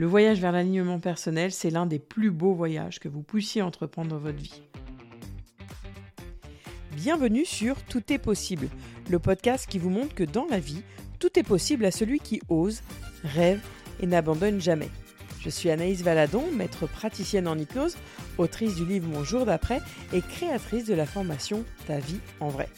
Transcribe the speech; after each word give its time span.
Le 0.00 0.06
voyage 0.06 0.40
vers 0.40 0.52
l'alignement 0.52 0.98
personnel, 0.98 1.52
c'est 1.52 1.68
l'un 1.68 1.84
des 1.84 1.98
plus 1.98 2.30
beaux 2.30 2.54
voyages 2.54 3.00
que 3.00 3.08
vous 3.10 3.20
puissiez 3.20 3.60
entreprendre 3.60 4.08
dans 4.08 4.16
votre 4.16 4.38
vie. 4.38 4.62
Bienvenue 6.92 7.44
sur 7.44 7.76
Tout 7.82 8.10
est 8.10 8.18
possible, 8.18 8.70
le 9.10 9.18
podcast 9.18 9.66
qui 9.68 9.78
vous 9.78 9.90
montre 9.90 10.14
que 10.14 10.24
dans 10.24 10.46
la 10.46 10.58
vie, 10.58 10.82
tout 11.18 11.38
est 11.38 11.42
possible 11.42 11.84
à 11.84 11.90
celui 11.90 12.18
qui 12.18 12.40
ose, 12.48 12.80
rêve 13.24 13.60
et 14.00 14.06
n'abandonne 14.06 14.58
jamais. 14.58 14.88
Je 15.38 15.50
suis 15.50 15.68
Anaïs 15.68 16.00
Valadon, 16.00 16.50
maître 16.50 16.86
praticienne 16.86 17.46
en 17.46 17.58
hypnose, 17.58 17.98
autrice 18.38 18.76
du 18.76 18.86
livre 18.86 19.06
Mon 19.06 19.22
jour 19.22 19.44
d'après 19.44 19.82
et 20.14 20.22
créatrice 20.22 20.86
de 20.86 20.94
la 20.94 21.04
formation 21.04 21.62
Ta 21.86 21.98
vie 21.98 22.20
en 22.40 22.48
vrai. 22.48 22.70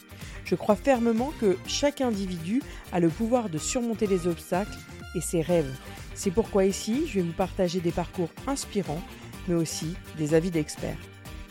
Je 0.43 0.55
crois 0.55 0.75
fermement 0.75 1.31
que 1.39 1.55
chaque 1.67 2.01
individu 2.01 2.61
a 2.91 2.99
le 2.99 3.07
pouvoir 3.07 3.47
de 3.47 3.57
surmonter 3.57 4.07
les 4.07 4.27
obstacles 4.27 4.77
et 5.15 5.21
ses 5.21 5.41
rêves. 5.41 5.73
C'est 6.15 6.31
pourquoi 6.31 6.65
ici, 6.65 7.07
je 7.07 7.15
vais 7.15 7.25
vous 7.25 7.33
partager 7.33 7.79
des 7.79 7.91
parcours 7.91 8.29
inspirants, 8.45 9.01
mais 9.47 9.55
aussi 9.55 9.95
des 10.17 10.35
avis 10.35 10.51
d'experts. 10.51 10.97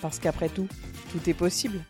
Parce 0.00 0.18
qu'après 0.18 0.48
tout, 0.48 0.68
tout 1.10 1.28
est 1.28 1.34
possible. 1.34 1.80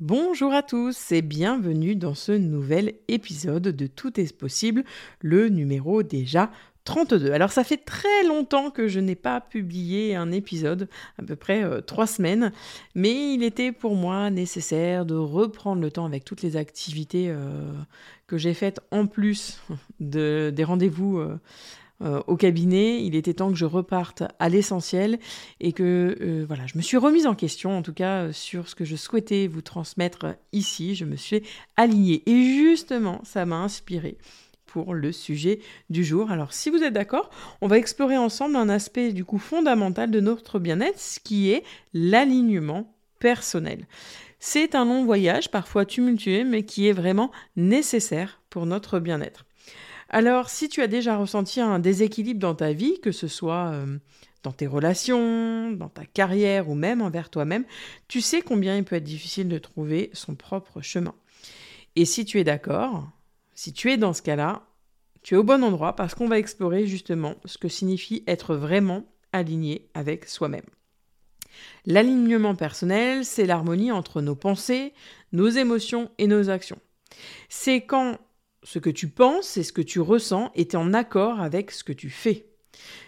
Bonjour 0.00 0.54
à 0.54 0.62
tous 0.62 1.12
et 1.12 1.20
bienvenue 1.20 1.94
dans 1.94 2.14
ce 2.14 2.32
nouvel 2.32 2.94
épisode 3.08 3.64
de 3.64 3.86
Tout 3.86 4.18
est 4.18 4.34
possible, 4.34 4.82
le 5.20 5.50
numéro 5.50 6.02
déjà 6.02 6.50
32. 6.84 7.32
Alors 7.32 7.52
ça 7.52 7.64
fait 7.64 7.76
très 7.76 8.24
longtemps 8.26 8.70
que 8.70 8.88
je 8.88 8.98
n'ai 8.98 9.14
pas 9.14 9.42
publié 9.42 10.16
un 10.16 10.32
épisode, 10.32 10.88
à 11.18 11.22
peu 11.22 11.36
près 11.36 11.62
euh, 11.62 11.82
trois 11.82 12.06
semaines, 12.06 12.50
mais 12.94 13.34
il 13.34 13.42
était 13.42 13.72
pour 13.72 13.94
moi 13.94 14.30
nécessaire 14.30 15.04
de 15.04 15.14
reprendre 15.14 15.82
le 15.82 15.90
temps 15.90 16.06
avec 16.06 16.24
toutes 16.24 16.40
les 16.40 16.56
activités 16.56 17.26
euh, 17.28 17.70
que 18.26 18.38
j'ai 18.38 18.54
faites 18.54 18.80
en 18.90 19.06
plus 19.06 19.60
de, 20.00 20.50
des 20.54 20.64
rendez-vous 20.64 21.18
euh, 21.18 21.38
au 22.00 22.36
cabinet. 22.36 23.04
Il 23.04 23.14
était 23.14 23.34
temps 23.34 23.50
que 23.50 23.56
je 23.56 23.64
reparte 23.64 24.22
à 24.38 24.48
l'essentiel 24.48 25.18
et 25.60 25.72
que 25.72 26.44
voilà, 26.46 26.66
je 26.66 26.76
me 26.76 26.82
suis 26.82 26.96
remise 26.96 27.26
en 27.26 27.34
question, 27.34 27.76
en 27.76 27.82
tout 27.82 27.92
cas 27.92 28.32
sur 28.32 28.68
ce 28.68 28.74
que 28.74 28.84
je 28.84 28.96
souhaitais 28.96 29.46
vous 29.46 29.62
transmettre 29.62 30.36
ici. 30.52 30.94
Je 30.94 31.04
me 31.04 31.16
suis 31.16 31.42
alignée 31.76 32.22
et 32.26 32.42
justement, 32.42 33.20
ça 33.24 33.44
m'a 33.46 33.56
inspiré 33.56 34.16
pour 34.66 34.94
le 34.94 35.10
sujet 35.10 35.58
du 35.88 36.04
jour. 36.04 36.30
Alors 36.30 36.52
si 36.52 36.70
vous 36.70 36.82
êtes 36.82 36.94
d'accord, 36.94 37.28
on 37.60 37.66
va 37.66 37.76
explorer 37.76 38.16
ensemble 38.16 38.54
un 38.56 38.68
aspect 38.68 39.12
du 39.12 39.24
coup 39.24 39.38
fondamental 39.38 40.10
de 40.10 40.20
notre 40.20 40.58
bien-être, 40.60 41.00
ce 41.00 41.18
qui 41.18 41.50
est 41.50 41.64
l'alignement 41.92 42.94
personnel. 43.18 43.86
C'est 44.38 44.74
un 44.74 44.84
long 44.86 45.04
voyage, 45.04 45.50
parfois 45.50 45.84
tumultueux, 45.84 46.44
mais 46.44 46.62
qui 46.62 46.86
est 46.86 46.92
vraiment 46.92 47.30
nécessaire 47.56 48.40
pour 48.48 48.64
notre 48.64 49.00
bien-être. 49.00 49.44
Alors 50.10 50.50
si 50.50 50.68
tu 50.68 50.82
as 50.82 50.88
déjà 50.88 51.16
ressenti 51.16 51.60
un 51.60 51.78
déséquilibre 51.78 52.40
dans 52.40 52.56
ta 52.56 52.72
vie, 52.72 53.00
que 53.00 53.12
ce 53.12 53.28
soit 53.28 53.70
euh, 53.72 53.98
dans 54.42 54.50
tes 54.50 54.66
relations, 54.66 55.70
dans 55.70 55.88
ta 55.88 56.04
carrière 56.04 56.68
ou 56.68 56.74
même 56.74 57.00
envers 57.00 57.30
toi-même, 57.30 57.64
tu 58.08 58.20
sais 58.20 58.42
combien 58.42 58.76
il 58.76 58.84
peut 58.84 58.96
être 58.96 59.04
difficile 59.04 59.48
de 59.48 59.58
trouver 59.58 60.10
son 60.12 60.34
propre 60.34 60.82
chemin. 60.82 61.14
Et 61.94 62.04
si 62.04 62.24
tu 62.24 62.40
es 62.40 62.44
d'accord, 62.44 63.08
si 63.54 63.72
tu 63.72 63.92
es 63.92 63.96
dans 63.96 64.12
ce 64.12 64.22
cas-là, 64.22 64.64
tu 65.22 65.34
es 65.34 65.36
au 65.36 65.44
bon 65.44 65.62
endroit 65.62 65.94
parce 65.94 66.16
qu'on 66.16 66.28
va 66.28 66.38
explorer 66.38 66.86
justement 66.86 67.36
ce 67.44 67.56
que 67.56 67.68
signifie 67.68 68.24
être 68.26 68.56
vraiment 68.56 69.04
aligné 69.32 69.88
avec 69.94 70.26
soi-même. 70.26 70.64
L'alignement 71.86 72.56
personnel, 72.56 73.24
c'est 73.24 73.46
l'harmonie 73.46 73.92
entre 73.92 74.22
nos 74.22 74.34
pensées, 74.34 74.92
nos 75.32 75.48
émotions 75.48 76.10
et 76.18 76.26
nos 76.26 76.50
actions. 76.50 76.78
C'est 77.48 77.82
quand 77.82 78.18
ce 78.62 78.78
que 78.78 78.90
tu 78.90 79.08
penses 79.08 79.56
et 79.56 79.62
ce 79.62 79.72
que 79.72 79.82
tu 79.82 80.00
ressens 80.00 80.50
est 80.54 80.74
en 80.74 80.92
accord 80.92 81.40
avec 81.40 81.70
ce 81.70 81.84
que 81.84 81.92
tu 81.92 82.10
fais. 82.10 82.46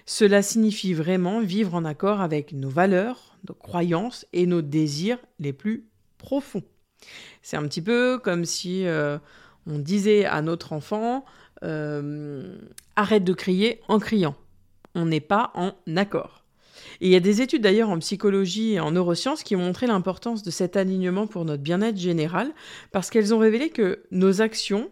Cela 0.06 0.42
signifie 0.42 0.95
vraiment 0.95 1.41
vivre 1.41 1.74
en 1.74 1.85
accord 1.85 2.20
avec 2.20 2.52
nos 2.52 2.68
valeurs, 2.68 3.39
nos 3.48 3.55
croyances 3.55 4.27
et 4.33 4.46
nos 4.46 4.63
désirs 4.63 5.18
les 5.39 5.52
plus 5.52 5.86
profonds. 6.18 6.64
C'est 7.42 7.57
un 7.57 7.67
petit 7.67 7.83
peu 7.83 8.18
comme 8.18 8.45
si 8.45 8.86
euh, 8.86 9.18
on 9.67 9.79
disait 9.79 10.24
à 10.24 10.42
notre 10.42 10.73
enfant 10.73 11.24
euh, 11.63 12.57
arrête 12.96 13.24
de 13.24 13.33
crier 13.33 13.80
en 13.89 13.98
criant. 13.98 14.34
On 14.95 15.07
n'est 15.07 15.20
pas 15.20 15.52
en 15.55 15.73
accord. 15.96 16.45
Il 17.01 17.11
y 17.11 17.17
a 17.17 17.20
des 17.20 17.40
études 17.40 17.63
d'ailleurs 17.63 17.90
en 17.90 17.98
psychologie 17.98 18.74
et 18.74 18.80
en 18.80 18.92
neurosciences 18.92 19.42
qui 19.42 19.57
ont 19.57 19.61
montré 19.61 19.86
l'importance 19.86 20.42
de 20.42 20.51
cet 20.51 20.77
alignement 20.77 21.27
pour 21.27 21.45
notre 21.45 21.63
bien-être 21.63 21.96
général, 21.96 22.52
parce 22.90 23.11
qu'elles 23.11 23.34
ont 23.34 23.39
révélé 23.39 23.70
que 23.70 24.02
nos 24.11 24.40
actions, 24.40 24.90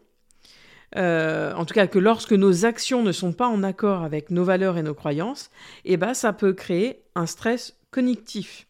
euh, 0.96 1.52
en 1.54 1.64
tout 1.64 1.74
cas 1.74 1.86
que 1.86 1.98
lorsque 1.98 2.32
nos 2.32 2.64
actions 2.64 3.02
ne 3.02 3.12
sont 3.12 3.32
pas 3.32 3.48
en 3.48 3.62
accord 3.62 4.02
avec 4.02 4.30
nos 4.30 4.44
valeurs 4.44 4.78
et 4.78 4.82
nos 4.82 4.94
croyances, 4.94 5.50
eh 5.84 5.96
ben, 5.96 6.14
ça 6.14 6.32
peut 6.32 6.52
créer 6.52 7.02
un 7.14 7.26
stress 7.26 7.76
cognitif. 7.90 8.66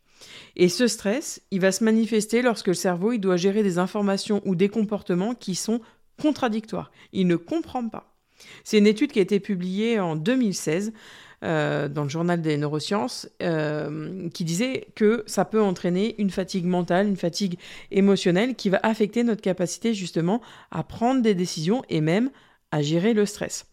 Et 0.57 0.69
ce 0.69 0.87
stress, 0.87 1.41
il 1.51 1.61
va 1.61 1.73
se 1.73 1.85
manifester 1.85 2.43
lorsque 2.43 2.69
le 2.69 2.75
cerveau 2.75 3.13
il 3.13 3.21
doit 3.21 3.37
gérer 3.37 3.63
des 3.63 3.79
informations 3.79 4.43
ou 4.45 4.55
des 4.55 4.69
comportements 4.69 5.35
qui 5.35 5.55
sont 5.55 5.81
contradictoires. 6.21 6.91
Il 7.13 7.27
ne 7.27 7.37
comprend 7.37 7.89
pas. 7.89 8.15
C'est 8.65 8.79
une 8.79 8.87
étude 8.87 9.13
qui 9.13 9.19
a 9.19 9.23
été 9.23 9.41
publiée 9.41 10.01
en 10.01 10.17
2016 10.17 10.93
euh, 11.43 11.89
dans 11.89 12.03
le 12.03 12.11
journal 12.11 12.43
des 12.43 12.59
neurosciences 12.59 13.27
euh, 13.43 14.29
qui 14.29 14.45
disait 14.45 14.89
que 14.95 15.25
ça 15.27 15.47
peut 15.47 15.63
entraîner 15.63 16.15
une 16.21 16.29
fatigue 16.29 16.67
mentale, 16.67 17.09
une 17.09 17.17
fatigue 17.17 17.59
émotionnelle 17.91 18.55
qui 18.55 18.69
va 18.69 18.79
affecter 18.83 19.25
notre 19.25 19.41
capacité 19.41 19.95
justement 19.95 20.43
à 20.71 20.83
prendre 20.83 21.23
des 21.23 21.35
décisions 21.35 21.83
et 21.89 22.03
même 22.03 22.31
à 22.73 22.83
gérer 22.83 23.15
le 23.15 23.25
stress. 23.25 23.65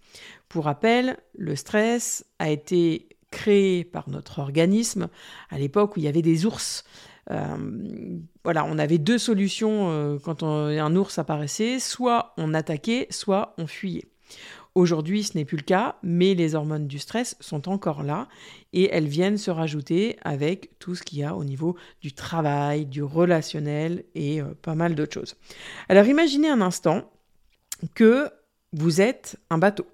Pour 0.47 0.63
rappel, 0.63 1.17
le 1.37 1.57
stress 1.57 2.25
a 2.39 2.49
été 2.49 3.09
créé 3.31 3.83
par 3.83 4.09
notre 4.09 4.39
organisme 4.39 5.09
à 5.49 5.59
l'époque 5.59 5.97
où 5.97 5.99
il 5.99 6.03
y 6.03 6.07
avait 6.07 6.21
des 6.21 6.45
ours. 6.45 6.85
Euh, 7.31 7.57
voilà, 8.45 8.63
on 8.63 8.79
avait 8.79 8.97
deux 8.97 9.17
solutions 9.17 10.17
quand 10.23 10.43
un 10.43 10.95
ours 10.95 11.19
apparaissait, 11.19 11.79
soit 11.79 12.33
on 12.37 12.53
attaquait, 12.53 13.07
soit 13.09 13.55
on 13.57 13.67
fuyait. 13.67 14.05
Aujourd'hui, 14.77 15.23
ce 15.23 15.35
n'est 15.35 15.43
plus 15.43 15.57
le 15.57 15.63
cas, 15.63 15.95
mais 16.03 16.35
les 16.35 16.53
hormones 16.53 16.85
du 16.85 16.99
stress 16.99 17.35
sont 17.39 17.67
encore 17.67 18.03
là 18.03 18.27
et 18.73 18.91
elles 18.91 19.07
viennent 19.07 19.39
se 19.39 19.49
rajouter 19.49 20.17
avec 20.21 20.77
tout 20.77 20.93
ce 20.93 21.01
qu'il 21.01 21.17
y 21.17 21.23
a 21.23 21.35
au 21.35 21.43
niveau 21.43 21.75
du 21.99 22.13
travail, 22.13 22.85
du 22.85 23.01
relationnel 23.01 24.03
et 24.13 24.39
euh, 24.39 24.53
pas 24.61 24.75
mal 24.75 24.93
d'autres 24.93 25.15
choses. 25.15 25.35
Alors 25.89 26.05
imaginez 26.05 26.47
un 26.47 26.61
instant 26.61 27.09
que 27.95 28.29
vous 28.71 29.01
êtes 29.01 29.37
un 29.49 29.57
bateau. 29.57 29.87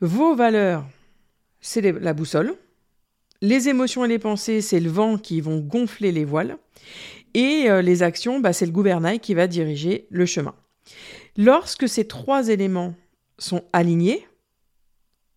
Vos 0.00 0.34
valeurs 0.34 0.86
c'est 1.60 1.82
la 1.82 2.14
boussole. 2.14 2.54
Les 3.42 3.68
émotions 3.68 4.02
et 4.02 4.08
les 4.08 4.18
pensées, 4.18 4.62
c'est 4.62 4.80
le 4.80 4.88
vent 4.88 5.18
qui 5.18 5.42
vont 5.42 5.58
gonfler 5.58 6.10
les 6.10 6.24
voiles. 6.24 6.56
Et 7.34 7.66
euh, 7.68 7.82
les 7.82 8.02
actions, 8.02 8.40
bah, 8.40 8.54
c'est 8.54 8.64
le 8.64 8.72
gouvernail 8.72 9.20
qui 9.20 9.34
va 9.34 9.46
diriger 9.46 10.06
le 10.08 10.24
chemin. 10.24 10.54
Lorsque 11.36 11.86
ces 11.86 12.08
trois 12.08 12.48
éléments 12.48 12.94
sont 13.38 13.64
alignés, 13.72 14.26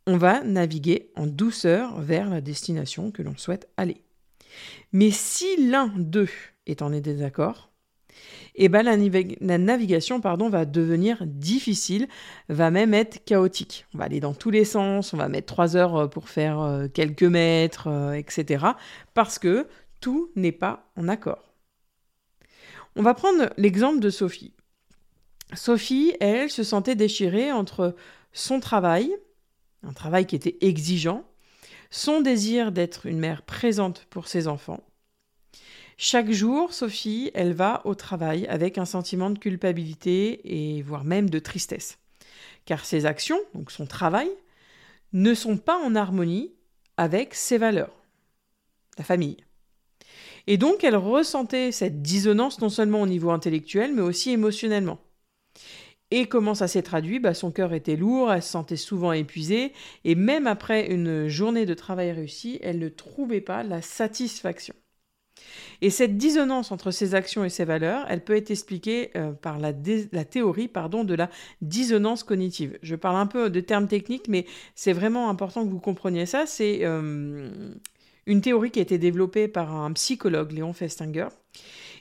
on 0.08 0.18
va 0.18 0.44
naviguer 0.44 1.12
en 1.16 1.28
douceur 1.28 2.02
vers 2.02 2.30
la 2.30 2.42
destination 2.42 3.12
que 3.12 3.22
l'on 3.22 3.38
souhaite 3.38 3.70
aller. 3.78 4.02
Mais 4.92 5.12
si 5.12 5.70
l'un 5.70 5.88
d'eux 5.96 6.30
est 6.66 6.82
en 6.82 6.90
désaccord, 6.90 7.72
eh 8.56 8.70
ben 8.70 8.84
la, 8.84 9.58
navigation 9.58 10.20
pardon, 10.20 10.50
va 10.50 10.66
devenir 10.66 11.26
difficile, 11.26 12.08
va 12.50 12.72
même 12.72 12.94
être 12.94 13.24
chaotique. 13.24 13.86
On 13.94 14.00
va 14.00 14.06
aller 14.06 14.20
dans 14.20 14.34
tous 14.34 14.52
les 14.52 14.66
sens, 14.66 15.14
on 15.14 15.18
va 15.18 15.30
mettre 15.30 15.54
trois 15.54 15.78
heures 15.78 15.96
euh, 15.96 16.08
pour 16.08 16.30
faire 16.30 16.60
euh, 16.60 16.88
quelques 16.88 17.24
mètres, 17.24 17.88
euh, 17.88 18.14
etc. 18.14 18.66
Parce 19.14 19.40
que 19.40 19.68
tout 20.02 20.32
n'est 20.36 20.52
pas 20.52 20.92
en 20.98 21.08
accord. 21.08 21.54
On 22.96 23.04
va 23.04 23.14
prendre 23.14 23.50
l'exemple 23.58 24.00
de 24.00 24.10
Sophie. 24.10 24.54
Sophie, 25.54 26.14
elle, 26.20 26.50
se 26.50 26.64
sentait 26.64 26.96
déchirée 26.96 27.52
entre 27.52 27.96
son 28.34 28.60
travail, 28.60 29.14
un 29.84 29.94
travail 29.94 30.26
qui 30.26 30.36
était 30.36 30.58
exigeant, 30.62 31.26
son 31.90 32.22
désir 32.22 32.72
d'être 32.72 33.06
une 33.06 33.20
mère 33.20 33.42
présente 33.42 34.06
pour 34.10 34.28
ses 34.28 34.48
enfants, 34.48 34.84
chaque 36.04 36.32
jour, 36.32 36.74
Sophie, 36.74 37.30
elle 37.36 37.54
va 37.54 37.84
au 37.86 37.94
travail 37.94 38.48
avec 38.48 38.80
un 38.80 38.86
sentiment 38.86 39.30
de 39.30 39.38
culpabilité 39.38 40.42
et 40.44 40.82
voire 40.82 41.04
même 41.04 41.30
de 41.30 41.38
tristesse. 41.38 42.00
Car 42.66 42.86
ses 42.86 43.06
actions, 43.06 43.40
donc 43.54 43.70
son 43.70 43.86
travail, 43.86 44.28
ne 45.14 45.36
sont 45.36 45.58
pas 45.58 45.78
en 45.78 45.94
harmonie 45.94 46.56
avec 46.98 47.36
ses 47.36 47.60
valeurs, 47.60 47.96
la 48.98 49.04
famille. 49.04 49.38
Et 50.48 50.58
donc 50.58 50.84
elle 50.84 50.96
ressentait 50.96 51.72
cette 51.72 52.02
dissonance 52.02 52.62
non 52.62 52.70
seulement 52.70 53.04
au 53.04 53.08
niveau 53.08 53.30
intellectuel, 53.30 53.94
mais 53.94 54.02
aussi 54.02 54.32
émotionnellement. 54.32 55.00
Et 56.12 56.26
comment 56.26 56.56
ça 56.56 56.68
s'est 56.68 56.82
traduit? 56.84 57.20
Bah, 57.20 57.34
Son 57.34 57.52
cœur 57.52 57.74
était 57.74 57.96
lourd, 57.96 58.32
elle 58.32 58.44
se 58.44 58.50
sentait 58.50 58.76
souvent 58.76 59.14
épuisée, 59.14 59.72
et 60.04 60.16
même 60.16 60.46
après 60.46 60.92
une 60.92 61.28
journée 61.28 61.66
de 61.66 61.74
travail 61.74 62.12
réussie, 62.12 62.60
elle 62.62 62.80
ne 62.80 62.90
trouvait 62.90 63.42
pas 63.42 63.64
la 63.64 63.82
satisfaction. 63.82 64.76
Et 65.82 65.90
cette 65.90 66.18
dissonance 66.18 66.72
entre 66.72 66.92
ces 66.92 67.16
actions 67.16 67.44
et 67.44 67.50
ces 67.50 67.66
valeurs, 67.66 68.06
elle 68.10 68.24
peut 68.24 68.36
être 68.36 68.52
expliquée 68.52 69.10
euh, 69.16 69.32
par 69.32 69.58
la, 69.58 69.74
théorie 69.74 70.68
pardon, 70.68 71.04
de 71.04 71.16
la 71.16 71.30
dissonance 71.62 72.24
cognitive. 72.24 72.78
Je 72.84 72.96
parle 72.96 73.16
un 73.16 73.26
peu 73.26 73.50
de 73.50 73.60
termes 73.62 73.88
techniques, 73.88 74.28
mais 74.28 74.46
c'est 74.76 74.94
vraiment 74.94 75.30
important 75.30 75.66
que 75.66 75.72
vous 75.72 75.80
compreniez 75.80 76.26
ça. 76.26 76.46
C'est 76.46 76.80
euh, 76.84 77.50
une 78.28 78.42
théorie 78.42 78.70
qui 78.70 78.80
a 78.80 78.84
été 78.84 78.98
développée 79.00 79.48
par 79.48 79.74
un 79.74 79.92
psychologue, 79.94 80.52
Léon 80.52 80.74
Festinger. 80.74 81.30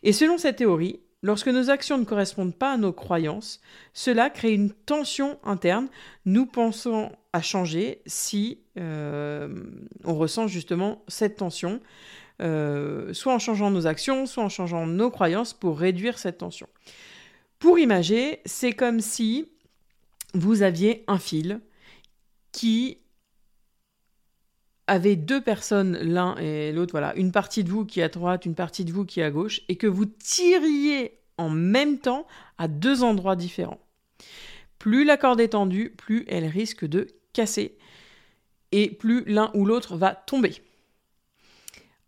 Et 0.02 0.12
selon 0.12 0.36
cette 0.36 0.56
théorie, 0.56 1.00
lorsque 1.22 1.48
nos 1.48 1.70
actions 1.70 1.98
ne 1.98 2.04
correspondent 2.04 2.54
pas 2.54 2.72
à 2.72 2.76
nos 2.76 2.92
croyances, 2.92 3.60
cela 3.92 4.30
crée 4.30 4.52
une 4.52 4.70
tension 4.70 5.38
interne. 5.44 5.88
Nous 6.24 6.46
pensons 6.46 7.12
à 7.32 7.42
changer 7.42 8.02
si 8.06 8.60
euh, 8.78 9.48
on 10.04 10.14
ressent 10.14 10.46
justement 10.46 11.02
cette 11.08 11.36
tension. 11.36 11.80
Euh, 12.40 13.12
soit 13.12 13.34
en 13.34 13.38
changeant 13.38 13.70
nos 13.70 13.86
actions, 13.86 14.24
soit 14.24 14.44
en 14.44 14.48
changeant 14.48 14.86
nos 14.86 15.10
croyances 15.10 15.52
pour 15.52 15.78
réduire 15.78 16.18
cette 16.18 16.38
tension. 16.38 16.68
Pour 17.58 17.78
imager, 17.78 18.40
c'est 18.46 18.72
comme 18.72 19.00
si 19.00 19.48
vous 20.32 20.62
aviez 20.62 21.04
un 21.06 21.18
fil 21.18 21.60
qui 22.52 22.98
avait 24.90 25.14
deux 25.14 25.40
personnes, 25.40 25.96
l'un 25.98 26.36
et 26.38 26.72
l'autre, 26.72 26.90
voilà, 26.90 27.14
une 27.14 27.30
partie 27.30 27.62
de 27.62 27.70
vous 27.70 27.84
qui 27.84 28.00
est 28.00 28.02
à 28.02 28.08
droite, 28.08 28.44
une 28.44 28.56
partie 28.56 28.84
de 28.84 28.92
vous 28.92 29.04
qui 29.04 29.20
est 29.20 29.22
à 29.22 29.30
gauche, 29.30 29.60
et 29.68 29.76
que 29.76 29.86
vous 29.86 30.04
tiriez 30.04 31.16
en 31.38 31.48
même 31.48 31.98
temps 31.98 32.26
à 32.58 32.66
deux 32.66 33.04
endroits 33.04 33.36
différents. 33.36 33.80
Plus 34.80 35.04
la 35.04 35.16
corde 35.16 35.40
est 35.40 35.50
tendue, 35.50 35.94
plus 35.96 36.24
elle 36.26 36.46
risque 36.46 36.84
de 36.84 37.06
casser, 37.32 37.78
et 38.72 38.90
plus 38.90 39.22
l'un 39.26 39.52
ou 39.54 39.64
l'autre 39.64 39.96
va 39.96 40.12
tomber. 40.14 40.54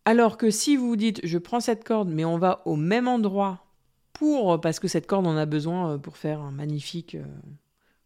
Alors 0.05 0.37
que 0.37 0.51
si 0.51 0.75
vous 0.75 0.89
vous 0.89 0.97
dites 0.97 1.21
je 1.23 1.39
prends 1.39 1.61
cette 1.61 1.85
corde 1.85 2.09
mais 2.09 2.25
on 2.25 2.37
va 2.37 2.63
au 2.65 2.75
même 2.75 3.07
endroit 3.07 3.65
pour 4.13 4.61
parce 4.61 4.81
que 4.81 4.89
cette 4.89 5.07
corde 5.07 5.29
on 5.29 5.37
a 5.37 5.47
besoin 5.47 5.93
euh, 5.93 5.99
pour 5.99 6.17
faire 6.17 6.41
un 6.41 6.51
magnifique 6.51 7.15
euh, 7.15 7.25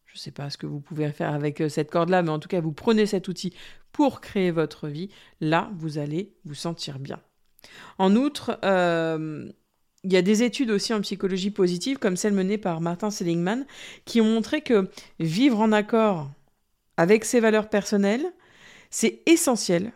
je 0.05 0.15
ne 0.15 0.19
sais 0.19 0.31
pas 0.31 0.51
ce 0.51 0.59
que 0.59 0.67
vous 0.67 0.81
pouvez 0.81 1.11
faire 1.13 1.33
avec 1.33 1.63
euh, 1.63 1.71
cette 1.71 1.91
corde 1.91 2.11
là 2.11 2.23
mais 2.23 2.29
en 2.29 2.39
tout 2.39 2.49
cas 2.49 2.61
vous 2.61 2.73
prenez 2.73 3.07
cet 3.07 3.29
outil 3.29 3.55
pour 3.97 4.21
créer 4.21 4.51
votre 4.51 4.89
vie, 4.89 5.09
là 5.41 5.71
vous 5.79 5.97
allez 5.97 6.35
vous 6.45 6.55
sentir 6.55 6.99
bien. 6.99 7.19
En 7.97 8.15
outre, 8.15 8.59
il 8.63 10.13
y 10.13 10.17
a 10.19 10.23
des 10.23 10.43
études 10.43 10.71
aussi 10.71 10.93
en 10.93 11.01
psychologie 11.01 11.51
positive, 11.51 11.97
comme 11.97 12.19
celle 12.19 12.35
menée 12.35 12.59
par 12.59 12.83
Martin 12.83 13.11
Seligman, 13.11 13.65
qui 14.05 14.21
ont 14.21 14.27
montré 14.27 14.61
que 14.61 14.91
vivre 15.19 15.61
en 15.61 15.73
accord 15.73 16.29
avec 16.99 17.25
ses 17.25 17.41
valeurs 17.41 17.71
personnelles, 17.71 18.27
c'est 18.91 19.23
essentiel 19.25 19.93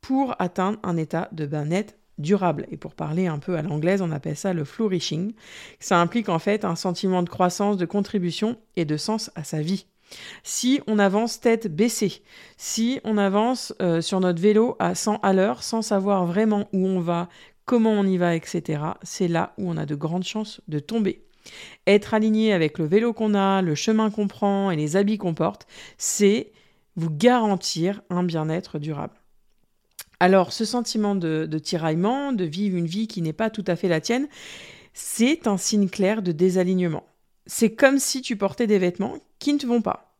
pour 0.00 0.34
atteindre 0.38 0.78
un 0.82 0.96
état 0.96 1.28
de 1.32 1.44
bien-être 1.44 1.96
durable. 2.16 2.66
Et 2.70 2.78
pour 2.78 2.94
parler 2.94 3.26
un 3.26 3.38
peu 3.38 3.58
à 3.58 3.62
l'anglaise, 3.62 4.00
on 4.00 4.10
appelle 4.10 4.38
ça 4.38 4.54
le 4.54 4.64
flourishing. 4.64 5.34
Ça 5.80 6.00
implique 6.00 6.30
en 6.30 6.38
fait 6.38 6.64
un 6.64 6.76
sentiment 6.76 7.22
de 7.22 7.28
croissance, 7.28 7.76
de 7.76 7.84
contribution 7.84 8.56
et 8.76 8.86
de 8.86 8.96
sens 8.96 9.30
à 9.34 9.44
sa 9.44 9.60
vie. 9.60 9.84
Si 10.42 10.80
on 10.86 10.98
avance 10.98 11.40
tête 11.40 11.68
baissée, 11.68 12.22
si 12.56 13.00
on 13.04 13.18
avance 13.18 13.74
euh, 13.80 14.00
sur 14.00 14.20
notre 14.20 14.40
vélo 14.40 14.76
à 14.78 14.94
100 14.94 15.18
à 15.22 15.32
l'heure 15.32 15.62
sans 15.62 15.82
savoir 15.82 16.26
vraiment 16.26 16.68
où 16.72 16.86
on 16.86 17.00
va, 17.00 17.28
comment 17.64 17.92
on 17.92 18.04
y 18.04 18.16
va, 18.16 18.34
etc., 18.34 18.82
c'est 19.02 19.28
là 19.28 19.54
où 19.58 19.70
on 19.70 19.76
a 19.76 19.86
de 19.86 19.94
grandes 19.94 20.24
chances 20.24 20.60
de 20.68 20.78
tomber. 20.78 21.24
Être 21.86 22.14
aligné 22.14 22.52
avec 22.52 22.78
le 22.78 22.86
vélo 22.86 23.12
qu'on 23.12 23.34
a, 23.34 23.62
le 23.62 23.74
chemin 23.74 24.10
qu'on 24.10 24.28
prend 24.28 24.70
et 24.70 24.76
les 24.76 24.96
habits 24.96 25.18
qu'on 25.18 25.34
porte, 25.34 25.66
c'est 25.98 26.52
vous 26.96 27.10
garantir 27.10 28.02
un 28.10 28.22
bien-être 28.22 28.78
durable. 28.78 29.14
Alors, 30.20 30.52
ce 30.52 30.64
sentiment 30.64 31.14
de, 31.14 31.46
tiraillement, 31.62 32.32
de 32.32 32.44
vivre 32.44 32.76
une 32.76 32.86
vie 32.86 33.08
qui 33.08 33.20
n'est 33.20 33.32
pas 33.32 33.50
tout 33.50 33.64
à 33.66 33.76
fait 33.76 33.88
la 33.88 34.00
tienne, 34.00 34.28
c'est 34.92 35.46
un 35.46 35.56
signe 35.56 35.88
clair 35.88 36.22
de 36.22 36.32
désalignement. 36.32 37.04
C'est 37.46 37.74
comme 37.74 37.98
si 37.98 38.22
tu 38.22 38.36
portais 38.36 38.66
des 38.66 38.78
vêtements 38.78 39.18
qui 39.38 39.52
ne 39.52 39.58
te 39.58 39.66
vont 39.66 39.82
pas. 39.82 40.14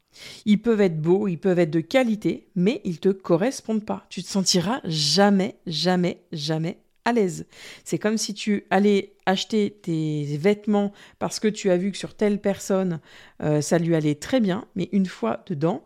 Ils 0.45 0.61
peuvent 0.61 0.81
être 0.81 1.01
beaux, 1.01 1.27
ils 1.27 1.39
peuvent 1.39 1.59
être 1.59 1.71
de 1.71 1.81
qualité, 1.81 2.49
mais 2.55 2.81
ils 2.85 2.93
ne 2.93 2.97
te 2.97 3.09
correspondent 3.09 3.85
pas. 3.85 4.07
Tu 4.11 4.23
te 4.23 4.29
sentiras 4.29 4.81
jamais, 4.85 5.57
jamais, 5.67 6.23
jamais 6.33 6.79
à 7.05 7.13
l'aise. 7.13 7.47
C'est 7.85 7.99
comme 7.99 8.19
si 8.19 8.35
tu 8.35 8.65
allais 8.71 9.15
acheter 9.27 9.79
tes 9.83 10.25
vêtements 10.37 10.93
parce 11.19 11.41
que 11.41 11.49
tu 11.49 11.71
as 11.71 11.77
vu 11.77 11.93
que 11.93 11.99
sur 11.99 12.15
telle 12.15 12.41
personne, 12.41 13.01
euh, 13.43 13.61
ça 13.61 13.79
lui 13.79 13.95
allait 13.95 14.15
très 14.15 14.41
bien, 14.41 14.67
mais 14.75 14.89
une 14.93 15.07
fois 15.07 15.43
dedans, 15.47 15.85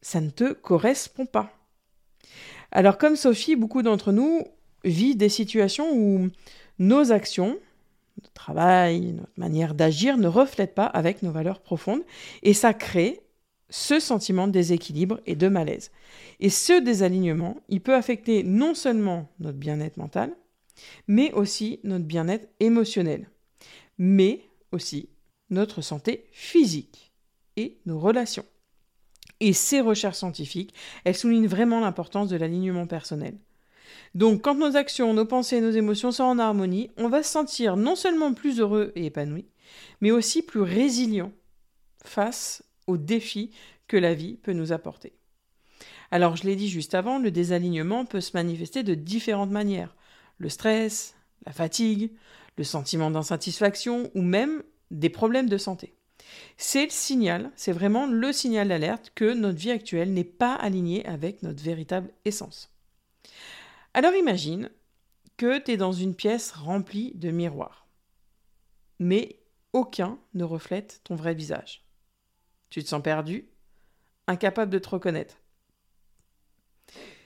ça 0.00 0.20
ne 0.20 0.30
te 0.30 0.52
correspond 0.52 1.26
pas. 1.26 1.52
Alors 2.70 2.98
comme 2.98 3.16
Sophie, 3.16 3.56
beaucoup 3.56 3.82
d'entre 3.82 4.12
nous 4.12 4.42
vivent 4.84 5.16
des 5.16 5.28
situations 5.28 5.92
où 5.92 6.28
nos 6.78 7.12
actions, 7.12 7.58
notre 8.18 8.32
travail, 8.32 9.12
notre 9.12 9.32
manière 9.36 9.74
d'agir 9.74 10.16
ne 10.18 10.28
reflètent 10.28 10.74
pas 10.74 10.86
avec 10.86 11.22
nos 11.22 11.30
valeurs 11.30 11.60
profondes 11.60 12.02
et 12.42 12.54
ça 12.54 12.74
crée 12.74 13.20
ce 13.70 14.00
sentiment 14.00 14.46
de 14.46 14.52
déséquilibre 14.52 15.20
et 15.26 15.36
de 15.36 15.48
malaise. 15.48 15.90
Et 16.40 16.50
ce 16.50 16.80
désalignement, 16.80 17.56
il 17.68 17.80
peut 17.80 17.94
affecter 17.94 18.42
non 18.42 18.74
seulement 18.74 19.30
notre 19.40 19.58
bien-être 19.58 19.98
mental, 19.98 20.34
mais 21.06 21.32
aussi 21.32 21.80
notre 21.84 22.04
bien-être 22.04 22.48
émotionnel, 22.60 23.28
mais 23.98 24.42
aussi 24.72 25.10
notre 25.50 25.82
santé 25.82 26.28
physique 26.32 27.12
et 27.56 27.78
nos 27.86 27.98
relations. 27.98 28.44
Et 29.40 29.52
ces 29.52 29.80
recherches 29.80 30.18
scientifiques, 30.18 30.74
elles 31.04 31.16
soulignent 31.16 31.46
vraiment 31.46 31.80
l'importance 31.80 32.28
de 32.28 32.36
l'alignement 32.36 32.86
personnel. 32.86 33.36
Donc 34.14 34.42
quand 34.42 34.54
nos 34.54 34.76
actions, 34.76 35.14
nos 35.14 35.26
pensées, 35.26 35.60
nos 35.60 35.70
émotions 35.70 36.12
sont 36.12 36.24
en 36.24 36.38
harmonie, 36.38 36.90
on 36.96 37.08
va 37.08 37.22
se 37.22 37.30
sentir 37.30 37.76
non 37.76 37.96
seulement 37.96 38.32
plus 38.32 38.60
heureux 38.60 38.92
et 38.94 39.06
épanoui, 39.06 39.46
mais 40.00 40.10
aussi 40.10 40.42
plus 40.42 40.62
résilient 40.62 41.32
face 42.04 42.62
aux 42.86 42.96
défis 42.96 43.50
que 43.86 43.96
la 43.96 44.14
vie 44.14 44.34
peut 44.34 44.52
nous 44.52 44.72
apporter. 44.72 45.12
Alors 46.10 46.36
je 46.36 46.44
l'ai 46.44 46.56
dit 46.56 46.68
juste 46.68 46.94
avant, 46.94 47.18
le 47.18 47.30
désalignement 47.30 48.04
peut 48.04 48.20
se 48.20 48.32
manifester 48.34 48.82
de 48.82 48.94
différentes 48.94 49.50
manières. 49.50 49.94
Le 50.38 50.48
stress, 50.48 51.14
la 51.44 51.52
fatigue, 51.52 52.12
le 52.56 52.64
sentiment 52.64 53.10
d'insatisfaction 53.10 54.10
ou 54.14 54.22
même 54.22 54.62
des 54.90 55.10
problèmes 55.10 55.48
de 55.48 55.58
santé. 55.58 55.94
C'est 56.56 56.84
le 56.84 56.90
signal, 56.90 57.50
c'est 57.56 57.72
vraiment 57.72 58.06
le 58.06 58.32
signal 58.32 58.68
d'alerte 58.68 59.12
que 59.14 59.32
notre 59.32 59.58
vie 59.58 59.70
actuelle 59.70 60.12
n'est 60.12 60.24
pas 60.24 60.54
alignée 60.54 61.06
avec 61.06 61.42
notre 61.42 61.62
véritable 61.62 62.10
essence. 62.24 62.70
Alors 63.94 64.14
imagine 64.14 64.70
que 65.36 65.58
tu 65.58 65.72
es 65.72 65.76
dans 65.76 65.92
une 65.92 66.14
pièce 66.14 66.52
remplie 66.52 67.12
de 67.14 67.30
miroirs, 67.30 67.86
mais 68.98 69.40
aucun 69.72 70.18
ne 70.34 70.44
reflète 70.44 71.00
ton 71.04 71.14
vrai 71.14 71.34
visage. 71.34 71.84
Tu 72.70 72.82
te 72.82 72.88
sens 72.88 73.02
perdu, 73.02 73.48
incapable 74.26 74.72
de 74.72 74.78
te 74.78 74.88
reconnaître. 74.88 75.36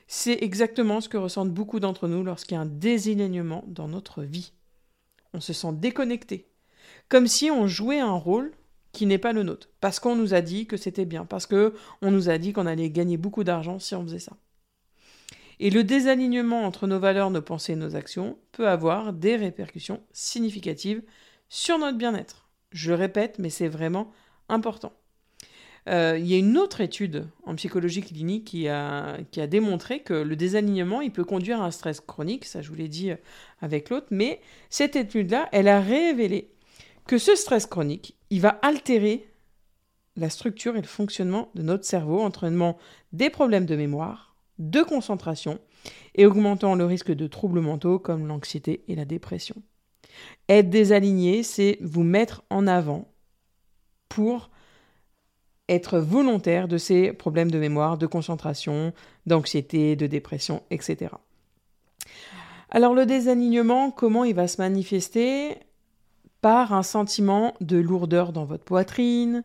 C'est 0.07 0.43
exactement 0.43 1.01
ce 1.01 1.09
que 1.09 1.17
ressentent 1.17 1.53
beaucoup 1.53 1.81
d'entre 1.81 2.07
nous 2.07 2.23
lorsqu'il 2.23 2.55
y 2.55 2.59
a 2.59 2.61
un 2.61 2.67
désalignement 2.67 3.65
dans 3.67 3.89
notre 3.89 4.23
vie. 4.23 4.53
On 5.33 5.41
se 5.41 5.53
sent 5.53 5.73
déconnecté, 5.73 6.51
comme 7.09 7.27
si 7.27 7.51
on 7.51 7.67
jouait 7.67 8.01
un 8.01 8.13
rôle 8.13 8.53
qui 8.93 9.07
n'est 9.07 9.19
pas 9.19 9.33
le 9.33 9.43
nôtre, 9.43 9.71
parce 9.81 10.01
qu'on 10.01 10.15
nous 10.15 10.35
a 10.35 10.43
dit 10.43 10.67
que 10.67 10.77
c'était 10.77 11.07
bien, 11.07 11.25
parce 11.25 11.47
que 11.47 11.75
on 12.03 12.11
nous 12.11 12.29
a 12.29 12.37
dit 12.37 12.53
qu'on 12.53 12.67
allait 12.67 12.91
gagner 12.91 13.17
beaucoup 13.17 13.43
d'argent 13.43 13.79
si 13.79 13.95
on 13.95 14.03
faisait 14.03 14.19
ça. 14.19 14.37
Et 15.61 15.71
le 15.71 15.85
désalignement 15.85 16.65
entre 16.65 16.87
nos 16.87 16.99
valeurs, 16.99 17.31
nos 17.31 17.43
pensées 17.43 17.73
et 17.73 17.77
nos 17.77 17.97
actions 17.97 18.39
peut 18.53 18.69
avoir 18.69 19.13
des 19.13 19.37
répercussions 19.37 20.01
significatives 20.13 21.03
sur 21.49 21.79
notre 21.79 21.99
bien-être. 21.99 22.49
Je 22.73 22.93
répète, 22.93 23.39
mais 23.39 23.51
c'est 23.51 23.69
vraiment 23.69 24.11
important. 24.49 24.93
Euh, 25.89 26.17
il 26.19 26.27
y 26.27 26.35
a 26.35 26.39
une 26.39 26.57
autre 26.59 26.81
étude 26.81 27.27
en 27.45 27.57
psychologie 27.57 28.03
clinique 28.03 28.45
qui 28.45 28.69
a, 28.69 29.19
qui 29.33 29.41
a 29.41 29.49
démontré 29.49 30.01
que 30.01 30.15
le 30.15 30.37
désalignement, 30.37 31.01
il 31.01 31.11
peut 31.11 31.25
conduire 31.25 31.61
à 31.61 31.67
un 31.67 31.71
stress 31.73 32.01
chronique, 32.01 32.45
ça 32.45 32.63
je 32.63 32.69
vous 32.69 32.77
l'ai 32.77 32.89
dit 32.89 33.11
avec 33.61 33.91
l'autre, 33.91 34.07
mais 34.11 34.41
cette 34.71 34.95
étude-là, 34.95 35.49
elle 35.51 35.67
a 35.67 35.81
révélé 35.81 36.53
que 37.07 37.19
ce 37.19 37.35
stress 37.35 37.67
chronique, 37.67 38.17
il 38.31 38.41
va 38.41 38.61
altérer 38.63 39.29
la 40.17 40.31
structure 40.31 40.77
et 40.77 40.81
le 40.81 40.87
fonctionnement 40.87 41.51
de 41.55 41.63
notre 41.63 41.85
cerveau, 41.85 42.21
entraînement 42.21 42.79
des 43.13 43.31
problèmes 43.31 43.67
de 43.67 43.77
mémoire, 43.77 44.32
de 44.59 44.83
concentration 44.83 45.59
et 46.15 46.27
augmentant 46.27 46.75
le 46.75 46.85
risque 46.85 47.13
de 47.13 47.27
troubles 47.27 47.61
mentaux 47.61 47.99
comme 47.99 48.27
l'anxiété 48.27 48.85
et 48.89 48.95
la 48.95 49.05
dépression. 49.05 49.57
Être 50.49 50.71
désaligné, 50.71 51.43
c'est 51.43 51.79
vous 51.81 52.03
mettre 52.03 52.43
en 52.51 52.67
avant 52.67 53.09
pour 54.09 54.51
être 55.69 55.99
volontaire 55.99 56.69
de 56.69 56.77
ces 56.77 57.13
problèmes 57.13 57.51
de 57.51 57.59
mémoire, 57.59 57.97
de 57.97 58.07
concentration, 58.07 58.93
d'anxiété, 59.27 59.97
de 59.97 60.07
dépression, 60.07 60.63
etc. 60.71 61.15
Alors 62.71 62.95
le 62.95 63.07
désalignement, 63.07 63.91
comment 63.91 64.25
il 64.25 64.35
va 64.35 64.49
se 64.49 64.61
manifester? 64.61 65.57
Par 66.41 66.73
un 66.73 66.83
sentiment 66.83 67.55
de 67.61 67.77
lourdeur 67.77 68.33
dans 68.33 68.45
votre 68.45 68.65
poitrine, 68.65 69.45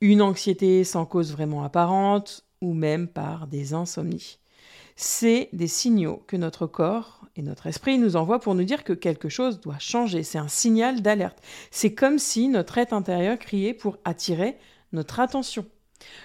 une 0.00 0.22
anxiété 0.22 0.82
sans 0.82 1.04
cause 1.04 1.30
vraiment 1.32 1.62
apparente, 1.62 2.46
ou 2.62 2.72
même 2.72 3.08
par 3.08 3.46
des 3.46 3.74
insomnies. 3.74 4.38
C'est 4.96 5.48
des 5.52 5.68
signaux 5.68 6.22
que 6.26 6.36
notre 6.36 6.66
corps 6.66 7.26
et 7.36 7.42
notre 7.42 7.66
esprit 7.66 7.98
nous 7.98 8.16
envoie 8.16 8.40
pour 8.40 8.54
nous 8.54 8.64
dire 8.64 8.84
que 8.84 8.92
quelque 8.92 9.28
chose 9.28 9.60
doit 9.60 9.78
changer. 9.78 10.22
C'est 10.22 10.38
un 10.38 10.48
signal 10.48 11.02
d'alerte. 11.02 11.38
C'est 11.70 11.94
comme 11.94 12.18
si 12.18 12.48
notre 12.48 12.78
être 12.78 12.92
intérieur 12.92 13.38
criait 13.38 13.74
pour 13.74 13.98
attirer 14.04 14.56
notre 14.92 15.20
attention. 15.20 15.66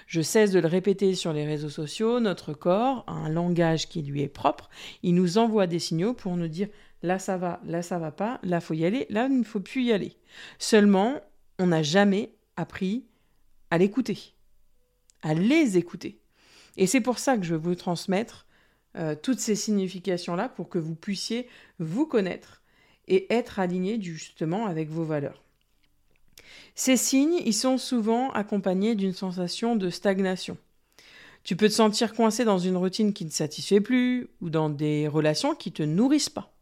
Je 0.06 0.20
cesse 0.20 0.50
de 0.50 0.60
le 0.60 0.68
répéter 0.68 1.14
sur 1.14 1.32
les 1.32 1.46
réseaux 1.46 1.68
sociaux, 1.68 2.20
notre 2.20 2.52
corps 2.52 3.04
a 3.06 3.12
un 3.12 3.28
langage 3.28 3.88
qui 3.88 4.02
lui 4.02 4.22
est 4.22 4.28
propre, 4.28 4.68
il 5.02 5.14
nous 5.14 5.38
envoie 5.38 5.68
des 5.68 5.78
signaux 5.78 6.14
pour 6.14 6.36
nous 6.36 6.48
dire 6.48 6.68
là 7.02 7.20
ça 7.20 7.36
va, 7.36 7.60
là 7.64 7.80
ça 7.82 7.98
va 7.98 8.10
pas, 8.10 8.40
là 8.42 8.60
faut 8.60 8.74
y 8.74 8.84
aller, 8.84 9.06
là 9.08 9.28
il 9.30 9.38
ne 9.38 9.44
faut 9.44 9.60
plus 9.60 9.84
y 9.84 9.92
aller. 9.92 10.16
Seulement, 10.58 11.20
on 11.58 11.68
n'a 11.68 11.82
jamais 11.82 12.32
appris 12.56 13.06
à 13.70 13.78
l'écouter, 13.78 14.34
à 15.22 15.34
les 15.34 15.76
écouter. 15.76 16.17
Et 16.78 16.86
c'est 16.86 17.00
pour 17.00 17.18
ça 17.18 17.36
que 17.36 17.42
je 17.42 17.54
veux 17.54 17.60
vous 17.60 17.74
transmettre 17.74 18.46
euh, 18.96 19.14
toutes 19.20 19.40
ces 19.40 19.56
significations-là 19.56 20.48
pour 20.48 20.68
que 20.68 20.78
vous 20.78 20.94
puissiez 20.94 21.48
vous 21.78 22.06
connaître 22.06 22.62
et 23.08 23.32
être 23.34 23.58
aligné 23.58 24.00
justement 24.00 24.66
avec 24.66 24.88
vos 24.88 25.04
valeurs. 25.04 25.42
Ces 26.74 26.96
signes, 26.96 27.40
ils 27.44 27.54
sont 27.54 27.78
souvent 27.78 28.30
accompagnés 28.30 28.94
d'une 28.94 29.12
sensation 29.12 29.74
de 29.74 29.90
stagnation. 29.90 30.56
Tu 31.42 31.56
peux 31.56 31.68
te 31.68 31.74
sentir 31.74 32.14
coincé 32.14 32.44
dans 32.44 32.58
une 32.58 32.76
routine 32.76 33.12
qui 33.12 33.24
ne 33.24 33.30
satisfait 33.30 33.80
plus 33.80 34.28
ou 34.40 34.48
dans 34.48 34.70
des 34.70 35.08
relations 35.08 35.56
qui 35.56 35.70
ne 35.70 35.74
te 35.74 35.82
nourrissent 35.82 36.28
pas. 36.28 36.52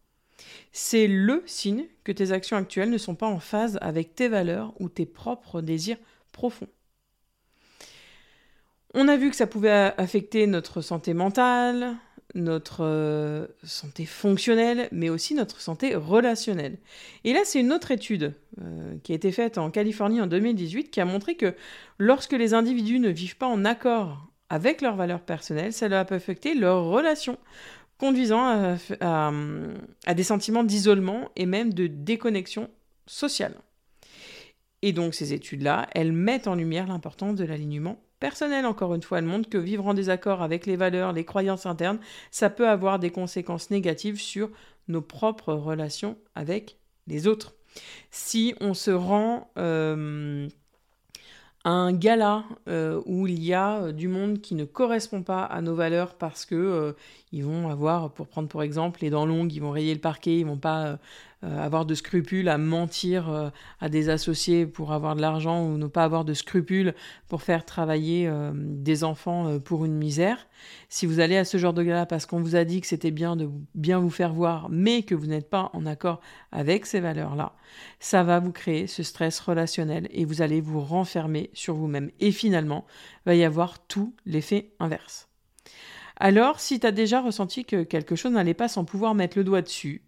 C'est 0.73 1.07
le 1.07 1.43
signe 1.45 1.85
que 2.05 2.13
tes 2.13 2.33
actions 2.33 2.57
actuelles 2.57 2.91
ne 2.91 2.99
sont 2.99 3.15
pas 3.15 3.27
en 3.27 3.41
phase 3.41 3.79
avec 3.83 4.15
tes 4.15 4.29
valeurs 4.29 4.73
ou 4.81 4.89
tes 4.89 5.07
propres 5.07 5.61
désirs 5.61 5.99
profonds. 6.33 6.69
On 8.99 9.09
a 9.09 9.19
vu 9.19 9.29
que 9.29 9.37
ça 9.37 9.47
pouvait 9.47 9.93
affecter 9.99 10.47
notre 10.47 10.81
santé 10.81 11.13
mentale, 11.13 11.97
notre 12.35 12.83
euh, 12.83 13.47
santé 13.63 14.07
fonctionnelle, 14.07 14.89
mais 14.91 15.11
aussi 15.11 15.35
notre 15.35 15.61
santé 15.61 15.95
relationnelle. 15.95 16.79
Et 17.25 17.35
là, 17.35 17.41
c'est 17.45 17.61
une 17.61 17.75
autre 17.75 17.91
étude 17.91 18.33
euh, 18.63 18.97
qui 19.03 19.13
a 19.13 19.15
été 19.15 19.33
faite 19.33 19.59
en 19.59 19.71
Californie 19.71 20.23
en 20.23 20.27
2018 20.27 20.91
qui 20.91 21.03
a 21.03 21.05
montré 21.05 21.35
que 21.35 21.55
lorsque 21.99 22.33
les 22.33 22.55
individus 22.55 22.99
ne 22.99 23.11
vivent 23.11 23.37
pas 23.37 23.47
en 23.47 23.67
accord 23.67 24.31
avec 24.49 24.81
leurs 24.81 24.97
valeurs 24.97 25.21
personnelles, 25.21 25.73
leur 25.91 26.07
peut 26.07 26.15
affecter 26.15 26.55
leurs 26.55 26.87
relations, 26.87 27.37
conduisant 27.99 28.79
à 29.03 30.15
des 30.15 30.23
sentiments 30.23 30.65
d'isolement 30.65 31.29
et 31.37 31.45
même 31.45 31.75
de 31.75 31.87
déconnexion 31.87 32.71
sociale. 33.07 33.57
Et 34.81 34.95
donc 34.95 35.13
ces 35.15 35.35
études-là, 35.35 35.87
elles 35.95 36.13
mettent 36.13 36.47
en 36.47 36.55
lumière 36.55 36.87
l'importance 36.87 37.35
de 37.35 37.45
l'alignement 37.45 38.01
personnel, 38.21 38.67
encore 38.67 38.95
une 38.95 39.03
fois, 39.03 39.19
elle 39.19 39.25
montre 39.25 39.49
que 39.49 39.59
vivre 39.59 39.87
en 39.87 39.95
désaccord 39.95 40.43
avec 40.43 40.67
les 40.67 40.77
valeurs, 40.77 41.13
les 41.13 41.25
croyances 41.25 41.67
internes, 41.67 41.99
ça 42.31 42.51
peut 42.51 42.69
avoir 42.69 42.99
des 42.99 43.11
conséquences 43.11 43.71
négatives 43.71 44.21
sur 44.21 44.51
nos 44.89 45.03
propres 45.03 45.53
relations 45.53 46.17
avec 46.35 46.79
les 47.07 47.27
autres. 47.27 47.55
Si 48.11 48.55
on 48.61 48.75
se 48.75 48.91
rend 48.91 49.51
euh, 49.59 50.49
à 51.65 51.71
un 51.71 51.93
gala 51.93 52.45
euh, 52.69 53.03
où 53.07 53.27
il 53.27 53.43
y 53.43 53.53
a 53.53 53.79
euh, 53.79 53.93
du 53.93 54.09
monde 54.09 54.41
qui 54.41 54.55
ne 54.55 54.65
correspond 54.65 55.23
pas 55.23 55.43
à 55.43 55.61
nos 55.61 55.75
valeurs 55.75 56.15
parce 56.15 56.47
que 56.47 56.95
ils 57.33 57.45
vont 57.45 57.69
avoir, 57.69 58.13
pour 58.13 58.29
prendre 58.29 58.49
pour 58.49 58.63
exemple 58.63 59.01
les 59.03 59.11
dents 59.11 59.27
longues, 59.27 59.53
ils 59.53 59.61
vont 59.61 59.73
rayer 59.73 59.93
le 59.93 60.01
parquet, 60.01 60.39
ils 60.39 60.47
vont 60.47 60.57
pas 60.57 60.87
euh, 60.87 60.97
avoir 61.43 61.87
de 61.87 61.95
scrupules 61.95 62.49
à 62.49 62.59
mentir 62.59 63.29
euh, 63.29 63.51
à 63.81 63.89
des 63.89 64.09
associés 64.09 64.67
pour 64.67 64.93
avoir 64.93 65.17
de 65.17 65.21
l'argent 65.21 65.67
ou 65.67 65.77
ne 65.77 65.87
pas 65.87 66.05
avoir 66.05 66.25
de 66.25 66.35
scrupules 66.35 66.95
pour 67.29 67.43
faire 67.43 67.65
travailler 67.65 68.27
euh, 68.27 68.53
des 68.55 69.05
enfants 69.05 69.59
pour 69.61 69.85
une 69.85 69.95
misère. 69.95 70.49
Si 70.89 71.07
vous 71.07 71.21
allez 71.21 71.37
à 71.37 71.45
ce 71.45 71.59
genre 71.59 71.75
de 71.75 71.83
gala 71.83 72.07
parce 72.07 72.27
qu'on 72.27 72.41
vous 72.41 72.57
a 72.57 72.65
dit 72.65 72.81
que 72.81 72.87
c'était 72.87 73.11
bien 73.11 73.37
de 73.37 73.51
bien 73.75 73.99
vous 73.99 74.11
faire 74.11 74.33
voir, 74.33 74.69
mais 74.71 75.03
que 75.03 75.15
vous 75.15 75.27
n'êtes 75.27 75.51
pas 75.51 75.71
en 75.73 75.87
accord 75.87 76.21
avec 76.53 76.87
ces 76.87 77.01
valeurs-là, 77.01 77.53
ça 78.01 78.23
va 78.23 78.41
vous 78.41 78.53
créer 78.53 78.87
ce 78.87 79.03
stress 79.03 79.39
relationnel 79.41 80.09
et 80.11 80.25
vous 80.25 80.43
allez 80.43 80.61
vous 80.61 80.81
renfermer 80.81 81.51
sur 81.53 81.75
vous-même. 81.75 82.11
Et 82.21 82.33
finalement, 82.33 82.87
va 83.27 83.35
y 83.35 83.45
avoir 83.45 83.87
tout 83.87 84.15
l'effet 84.25 84.73
inverse. 84.81 85.29
Alors, 86.19 86.61
si 86.61 86.81
tu 86.81 86.87
as 86.87 86.93
déjà 86.93 87.21
ressenti 87.21 87.65
que 87.65 87.83
quelque 87.83 88.17
chose 88.17 88.33
n'allait 88.33 88.55
pas 88.55 88.69
sans 88.69 88.85
pouvoir 88.85 89.15
mettre 89.15 89.37
le 89.37 89.45
doigt 89.45 89.61
dessus, 89.61 90.06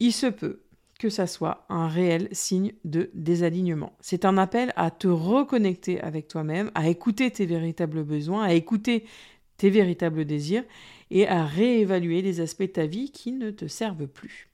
il 0.00 0.12
se 0.12 0.26
peut 0.26 0.60
que 0.98 1.10
ça 1.10 1.26
soit 1.26 1.66
un 1.68 1.88
réel 1.88 2.28
signe 2.32 2.72
de 2.84 3.10
désalignement. 3.14 3.96
C'est 4.00 4.24
un 4.24 4.38
appel 4.38 4.72
à 4.76 4.90
te 4.90 5.08
reconnecter 5.08 6.00
avec 6.00 6.28
toi-même, 6.28 6.70
à 6.74 6.88
écouter 6.88 7.30
tes 7.30 7.46
véritables 7.46 8.04
besoins, 8.04 8.44
à 8.44 8.52
écouter 8.52 9.04
tes 9.56 9.70
véritables 9.70 10.24
désirs 10.24 10.64
et 11.10 11.28
à 11.28 11.44
réévaluer 11.44 12.22
les 12.22 12.40
aspects 12.40 12.62
de 12.62 12.68
ta 12.68 12.86
vie 12.86 13.10
qui 13.10 13.32
ne 13.32 13.50
te 13.50 13.66
servent 13.66 14.06
plus. 14.06 14.48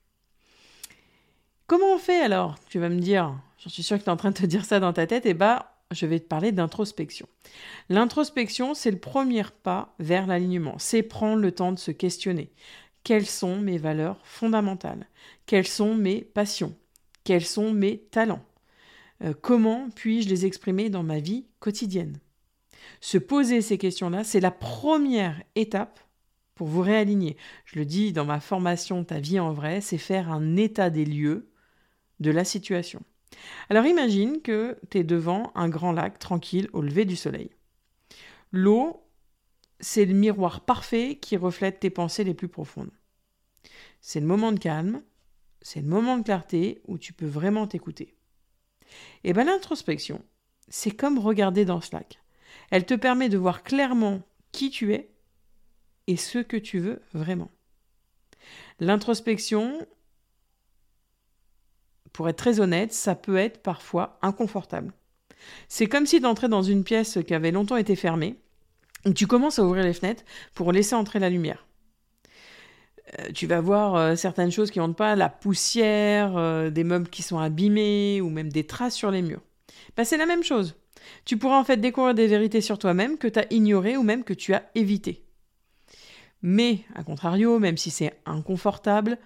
Comment 1.67 1.95
on 1.95 1.99
fait 1.99 2.21
alors? 2.21 2.59
Tu 2.69 2.79
vas 2.79 2.89
me 2.89 2.99
dire, 2.99 3.39
j'en 3.59 3.71
suis 3.71 3.83
sûr 3.83 3.99
que 3.99 4.03
tu 4.03 4.09
es 4.09 4.13
en 4.13 4.17
train 4.17 4.31
de 4.31 4.39
te 4.39 4.47
dire 4.47 4.65
ça 4.65 4.81
dans 4.81 4.93
ta 4.93 5.07
tête, 5.07 5.27
et 5.27 5.35
bah 5.35 5.77
je 5.93 6.07
vais 6.07 6.21
te 6.21 6.27
parler 6.27 6.53
d'introspection. 6.53 7.29
L'introspection, 7.89 8.75
c'est 8.75 8.91
le 8.91 8.99
premier 8.99 9.45
pas 9.63 9.95
vers 9.99 10.27
l'alignement, 10.27 10.77
c'est 10.79 11.03
prendre 11.03 11.41
le 11.41 11.53
temps 11.53 11.73
de 11.73 11.79
se 11.79 11.91
questionner 11.91 12.53
quelles 13.05 13.27
sont 13.27 13.57
mes 13.57 13.79
valeurs 13.79 14.21
fondamentales, 14.25 15.07
quelles 15.47 15.67
sont 15.67 15.95
mes 15.95 16.23
passions, 16.23 16.77
quels 17.25 17.45
sont 17.45 17.73
mes 17.73 17.99
talents, 17.99 18.45
euh, 19.23 19.35
comment 19.41 19.89
puis-je 19.95 20.29
les 20.29 20.47
exprimer 20.47 20.91
dans 20.91 21.03
ma 21.03 21.19
vie 21.19 21.47
quotidienne? 21.59 22.19
Se 23.01 23.19
poser 23.19 23.63
ces 23.63 23.79
questions-là, 23.79 24.25
c'est 24.25 24.41
la 24.41 24.51
première 24.51 25.43
étape 25.55 26.01
pour 26.55 26.67
vous 26.67 26.83
réaligner. 26.83 27.37
Je 27.65 27.79
le 27.79 27.87
dis 27.87 28.13
dans 28.13 28.25
ma 28.25 28.41
formation 28.41 29.05
Ta 29.05 29.19
vie 29.19 29.41
en 29.41 29.53
vrai, 29.53 29.81
c'est 29.81 29.99
faire 29.99 30.31
un 30.31 30.57
état 30.57 30.91
des 30.91 31.05
lieux 31.05 31.51
de 32.21 32.31
la 32.31 32.45
situation. 32.45 33.03
Alors 33.71 33.87
imagine 33.87 34.43
que 34.43 34.77
tu 34.91 34.99
es 34.99 35.05
devant 35.05 35.53
un 35.55 35.69
grand 35.69 35.93
lac 35.93 36.19
tranquille 36.19 36.69
au 36.73 36.83
lever 36.83 37.05
du 37.05 37.17
soleil. 37.17 37.51
L'eau 38.53 39.03
c'est 39.81 40.05
le 40.05 40.15
miroir 40.15 40.61
parfait 40.61 41.19
qui 41.21 41.37
reflète 41.37 41.81
tes 41.81 41.91
pensées 41.91 42.25
les 42.25 42.35
plus 42.35 42.49
profondes. 42.49 42.91
C'est 44.01 44.21
le 44.21 44.27
moment 44.27 44.53
de 44.53 44.59
calme, 44.59 45.03
c'est 45.63 45.81
le 45.81 45.89
moment 45.89 46.19
de 46.19 46.23
clarté 46.23 46.81
où 46.87 46.99
tu 46.99 47.13
peux 47.13 47.27
vraiment 47.27 47.67
t'écouter. 47.67 48.15
Et 49.25 49.33
bien 49.33 49.45
l'introspection, 49.45 50.23
c'est 50.69 50.91
comme 50.91 51.19
regarder 51.19 51.65
dans 51.65 51.81
lac. 51.93 52.21
Elle 52.71 52.87
te 52.87 52.95
permet 52.95 53.29
de 53.29 53.39
voir 53.39 53.63
clairement 53.63 54.23
qui 54.53 54.71
tu 54.71 54.95
es 54.95 55.11
et 56.07 56.17
ce 56.17 56.39
que 56.39 56.57
tu 56.57 56.79
veux 56.79 57.03
vraiment. 57.13 57.51
L'introspection, 58.79 59.87
pour 62.13 62.29
être 62.29 62.37
très 62.37 62.61
honnête, 62.61 62.93
ça 62.93 63.15
peut 63.15 63.37
être 63.37 63.63
parfois 63.63 64.19
inconfortable. 64.23 64.93
C'est 65.69 65.87
comme 65.87 66.07
si 66.07 66.25
entrais 66.25 66.49
dans 66.49 66.63
une 66.63 66.85
pièce 66.85 67.19
qui 67.27 67.35
avait 67.35 67.51
longtemps 67.51 67.77
été 67.77 67.97
fermée 67.97 68.37
tu 69.15 69.27
commences 69.27 69.59
à 69.59 69.65
ouvrir 69.65 69.85
les 69.85 69.93
fenêtres 69.93 70.25
pour 70.55 70.73
laisser 70.73 70.95
entrer 70.95 71.19
la 71.19 71.31
lumière. 71.31 71.67
Euh, 73.19 73.33
tu 73.35 73.47
vas 73.47 73.61
voir 73.61 73.97
euh, 73.97 74.17
certaines 74.17 74.53
choses 74.53 74.71
qui 74.71 74.79
n'entrent 74.79 74.97
pas, 74.97 75.17
la 75.17 75.29
poussière, 75.29 76.37
euh, 76.37 76.71
des 76.71 76.85
meubles 76.85 77.09
qui 77.09 77.23
sont 77.23 77.39
abîmés 77.39 78.21
ou 78.21 78.31
même 78.31 78.51
des 78.51 78.67
traces 78.67 78.95
sur 78.95 79.11
les 79.11 79.23
murs. 79.23 79.43
Bah, 79.97 80.05
c'est 80.05 80.17
la 80.17 80.27
même 80.27 80.45
chose. 80.45 80.77
Tu 81.25 81.37
pourras 81.37 81.59
en 81.59 81.65
fait 81.65 81.79
découvrir 81.79 82.15
des 82.15 82.27
vérités 82.27 82.61
sur 82.61 82.79
toi-même 82.79 83.19
que 83.19 83.27
tu 83.27 83.39
as 83.39 83.53
ignorées 83.53 83.97
ou 83.97 84.03
même 84.03 84.23
que 84.23 84.35
tu 84.35 84.55
as 84.55 84.71
évitées. 84.75 85.25
Mais, 86.43 86.81
à 86.95 87.03
contrario, 87.03 87.59
même 87.59 87.77
si 87.77 87.91
c'est 87.91 88.15
inconfortable, 88.27 89.19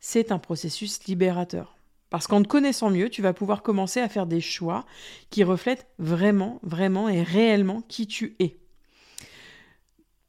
c'est 0.00 0.32
un 0.32 0.38
processus 0.38 1.04
libérateur. 1.04 1.76
Parce 2.10 2.26
qu'en 2.26 2.42
te 2.42 2.48
connaissant 2.48 2.90
mieux, 2.90 3.10
tu 3.10 3.22
vas 3.22 3.32
pouvoir 3.32 3.62
commencer 3.62 4.00
à 4.00 4.08
faire 4.08 4.26
des 4.26 4.40
choix 4.40 4.86
qui 5.30 5.44
reflètent 5.44 5.86
vraiment, 5.98 6.60
vraiment 6.62 7.08
et 7.08 7.22
réellement 7.22 7.82
qui 7.82 8.06
tu 8.06 8.36
es. 8.38 8.56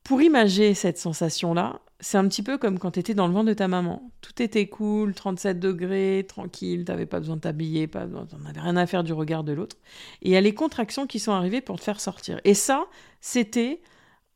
Pour 0.07 0.21
imager 0.21 0.73
cette 0.73 0.97
sensation-là, 0.97 1.81
c'est 1.99 2.17
un 2.17 2.25
petit 2.29 2.41
peu 2.41 2.57
comme 2.57 2.79
quand 2.79 2.91
tu 2.91 2.99
étais 3.01 3.13
dans 3.13 3.27
le 3.27 3.33
ventre 3.33 3.47
de 3.47 3.53
ta 3.53 3.67
maman. 3.67 4.09
Tout 4.21 4.41
était 4.41 4.67
cool, 4.67 5.13
37 5.13 5.59
degrés, 5.59 6.25
tranquille, 6.25 6.85
t'avais 6.85 7.05
pas 7.05 7.19
besoin 7.19 7.35
de 7.35 7.41
t'habiller, 7.41 7.87
pas 7.87 8.07
t'en 8.07 8.45
avais 8.45 8.61
rien 8.61 8.77
à 8.77 8.87
faire 8.87 9.03
du 9.03 9.11
regard 9.11 9.43
de 9.43 9.51
l'autre. 9.51 9.75
Et 10.21 10.29
il 10.29 10.31
y 10.31 10.37
a 10.37 10.41
les 10.41 10.53
contractions 10.53 11.07
qui 11.07 11.19
sont 11.19 11.33
arrivées 11.33 11.59
pour 11.59 11.77
te 11.77 11.83
faire 11.83 11.99
sortir. 11.99 12.39
Et 12.45 12.53
ça, 12.53 12.85
c'était 13.19 13.81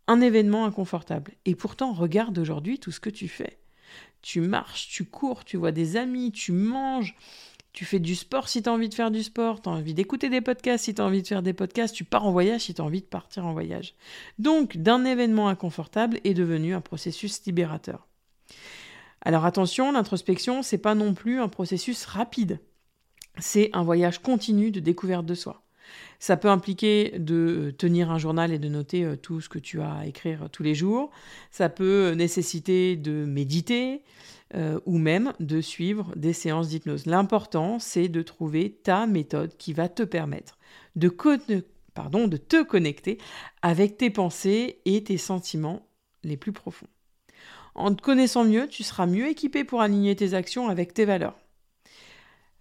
un 0.08 0.20
événement 0.20 0.66
inconfortable. 0.66 1.32
Et 1.46 1.56
pourtant, 1.56 1.94
regarde 1.94 2.38
aujourd'hui 2.38 2.78
tout 2.78 2.92
ce 2.92 3.00
que 3.00 3.10
tu 3.10 3.30
fais. 3.30 3.58
Tu 4.22 4.42
marches, 4.42 4.90
tu 4.90 5.06
cours, 5.06 5.46
tu 5.46 5.56
vois 5.56 5.72
des 5.72 5.96
amis, 5.96 6.34
tu 6.34 6.52
manges, 6.52 7.16
tu 7.74 7.86
fais 7.86 8.00
du 8.00 8.16
sport 8.16 8.50
si 8.50 8.62
tu 8.62 8.70
as 8.70 8.74
envie 8.74 8.90
de 8.90 8.94
faire 8.94 9.12
du 9.12 9.24
sport, 9.24 9.62
tu 9.62 9.70
as 9.70 9.72
envie 9.72 9.94
d'écouter 9.94 10.30
des 10.30 10.42
podcasts 10.42 10.86
si 10.86 10.94
tu 10.94 11.02
as 11.02 11.06
envie 11.06 11.22
de 11.22 11.28
faire 11.28 11.42
des 11.42 11.54
podcasts, 11.54 11.96
tu 11.96 12.04
pars 12.04 12.26
en 12.26 12.32
voyage 12.32 12.62
si 12.62 12.74
tu 12.74 12.82
as 12.82 12.84
envie 12.84 13.02
de 13.02 13.06
partir 13.06 13.46
en 13.46 13.54
voyage. 13.54 13.96
Donc, 14.40 14.78
d'un 14.78 15.06
événement 15.06 15.48
inconfortable 15.48 16.20
est 16.24 16.34
devenu 16.34 16.74
un 16.74 16.82
processus 16.82 17.46
libérateur. 17.46 18.08
Alors 19.22 19.46
attention, 19.46 19.92
l'introspection, 19.92 20.64
c'est 20.64 20.80
pas 20.80 20.96
non 20.96 21.14
plus 21.14 21.40
un 21.40 21.48
processus 21.48 22.06
rapide. 22.06 22.60
C'est 23.40 23.70
un 23.74 23.84
voyage 23.84 24.20
continu 24.20 24.72
de 24.72 24.80
découverte 24.80 25.26
de 25.26 25.36
soi. 25.36 25.64
Ça 26.20 26.38
peut 26.38 26.50
impliquer 26.50 27.14
de 27.18 27.74
tenir 27.78 28.12
un 28.12 28.18
journal 28.18 28.54
et 28.54 28.60
de 28.60 28.68
noter 28.68 29.08
tout 29.22 29.42
ce 29.42 29.50
que 29.50 29.60
tu 29.60 29.82
as 29.82 29.94
à 29.94 30.06
écrire 30.06 30.50
tous 30.52 30.64
les 30.64 30.76
jours. 30.76 31.12
Ça 31.50 31.70
peut 31.70 32.12
nécessiter 32.12 32.96
de 32.96 33.26
méditer 33.26 34.04
ou 34.86 34.98
même 34.98 35.34
de 35.40 35.62
suivre 35.62 36.12
des 36.16 36.34
séances 36.34 36.70
d'hypnose. 36.70 37.06
L'important, 37.06 37.80
c'est 37.80 38.10
de 38.10 38.22
trouver 38.22 38.72
ta 38.84 39.08
méthode 39.08 39.56
qui 39.58 39.74
va 39.74 39.90
te 39.90 40.04
permettre 40.04 40.58
de, 40.96 41.10
pardon, 41.94 42.28
de 42.28 42.38
te 42.38 42.64
connecter 42.64 43.18
avec 43.62 43.98
tes 43.98 44.10
pensées 44.10 44.80
et 44.86 45.04
tes 45.04 45.18
sentiments 45.18 45.88
les 46.24 46.38
plus 46.38 46.52
profonds. 46.52 46.88
En 47.74 47.96
te 47.96 48.02
connaissant 48.02 48.44
mieux, 48.44 48.68
tu 48.68 48.84
seras 48.84 49.06
mieux 49.06 49.30
équipé 49.30 49.64
pour 49.64 49.82
aligner 49.82 50.16
tes 50.16 50.34
actions 50.34 50.68
avec 50.68 50.94
tes 50.94 51.06
valeurs. 51.06 51.40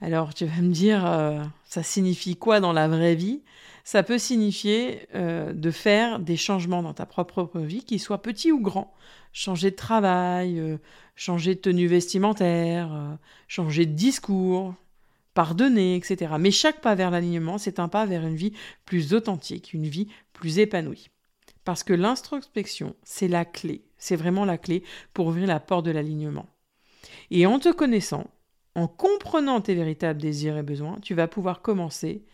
Alors 0.01 0.33
tu 0.33 0.47
vas 0.47 0.63
me 0.63 0.73
dire, 0.73 1.05
euh, 1.07 1.43
ça 1.65 1.83
signifie 1.83 2.37
quoi 2.37 2.61
dans 2.61 2.73
la 2.73 2.89
vraie 2.89 3.15
vie? 3.15 3.43
Ça 3.85 4.03
peut 4.03 4.19
signifier 4.19 5.07
euh, 5.15 5.53
de 5.53 5.71
faire 5.71 6.21
des 6.21 6.37
changements 6.37 6.83
dans 6.83 6.95
ta 6.95 7.07
propre 7.07 7.51
vie, 7.61 7.85
qu'ils 7.85 8.01
soient 8.01 8.23
petits 8.23 8.53
ou 8.53 8.61
grands. 8.61 8.95
Changer 9.33 9.71
de 9.71 9.77
travail, 9.77 10.59
euh, 10.59 10.79
changer 11.17 11.55
de 11.55 11.61
tenue 11.61 11.87
vestimentaire, 11.87 13.19
changer 13.47 13.87
de 13.87 13.93
discours, 13.93 14.75
pardonner, 15.35 15.97
etc. 15.97 16.35
Mais 16.39 16.51
chaque 16.51 16.81
pas 16.81 16.95
vers 16.95 17.11
l'alignement, 17.11 17.59
c'est 17.59 17.79
un 17.79 17.89
pas 17.89 18.07
vers 18.07 18.27
une 18.27 18.37
vie 18.37 18.53
plus 18.87 19.13
authentique, 19.13 19.73
une 19.75 19.87
vie 19.87 20.09
plus 20.33 20.59
épanouie. 20.59 21.09
Parce 21.65 21.85
que 21.85 21.93
l'introspection, 21.93 22.95
c'est 23.05 23.29
la 23.29 23.45
clé, 23.45 23.85
c'est 23.99 24.17
vraiment 24.17 24.47
la 24.47 24.57
clé 24.57 24.83
pour 25.13 25.27
ouvrir 25.27 25.47
la 25.47 25.61
porte 25.61 25.85
de 25.85 25.91
l'alignement. 25.91 26.47
Et 27.31 27.47
en 27.47 27.59
te 27.59 27.71
connaissant, 27.71 28.31
en 28.75 28.87
comprenant 28.87 29.61
tes 29.61 29.75
véritables 29.75 30.21
désirs 30.21 30.57
et 30.57 30.63
besoins, 30.63 30.99
tu 31.01 31.15
vas 31.15 31.29
pouvoir 31.29 31.63
commencer 31.63 32.25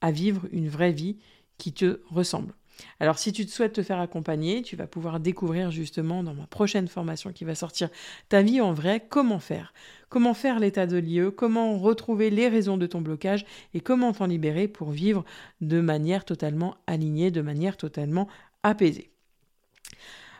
à 0.00 0.10
vivre 0.10 0.46
une 0.52 0.68
vraie 0.68 0.92
vie 0.92 1.18
qui 1.58 1.72
te 1.72 2.00
ressemble. 2.10 2.54
Alors 3.00 3.18
si 3.18 3.32
tu 3.32 3.46
te 3.46 3.50
souhaites 3.50 3.74
te 3.74 3.82
faire 3.82 4.00
accompagner, 4.00 4.62
tu 4.62 4.76
vas 4.76 4.86
pouvoir 4.86 5.20
découvrir 5.20 5.70
justement 5.70 6.22
dans 6.22 6.34
ma 6.34 6.46
prochaine 6.46 6.88
formation 6.88 7.32
qui 7.32 7.44
va 7.44 7.54
sortir 7.54 7.88
ta 8.28 8.42
vie 8.42 8.60
en 8.60 8.72
vrai, 8.72 9.06
comment 9.08 9.38
faire? 9.38 9.72
Comment 10.08 10.34
faire 10.34 10.58
l'état 10.58 10.86
de 10.86 10.96
lieu, 10.96 11.30
comment 11.30 11.78
retrouver 11.78 12.30
les 12.30 12.48
raisons 12.48 12.76
de 12.76 12.86
ton 12.86 13.00
blocage? 13.00 13.44
Et 13.74 13.80
comment 13.80 14.12
t'en 14.12 14.26
libérer 14.26 14.68
pour 14.68 14.90
vivre 14.90 15.24
de 15.60 15.80
manière 15.80 16.24
totalement 16.24 16.76
alignée, 16.86 17.30
de 17.30 17.42
manière 17.42 17.76
totalement 17.76 18.28
apaisée? 18.62 19.10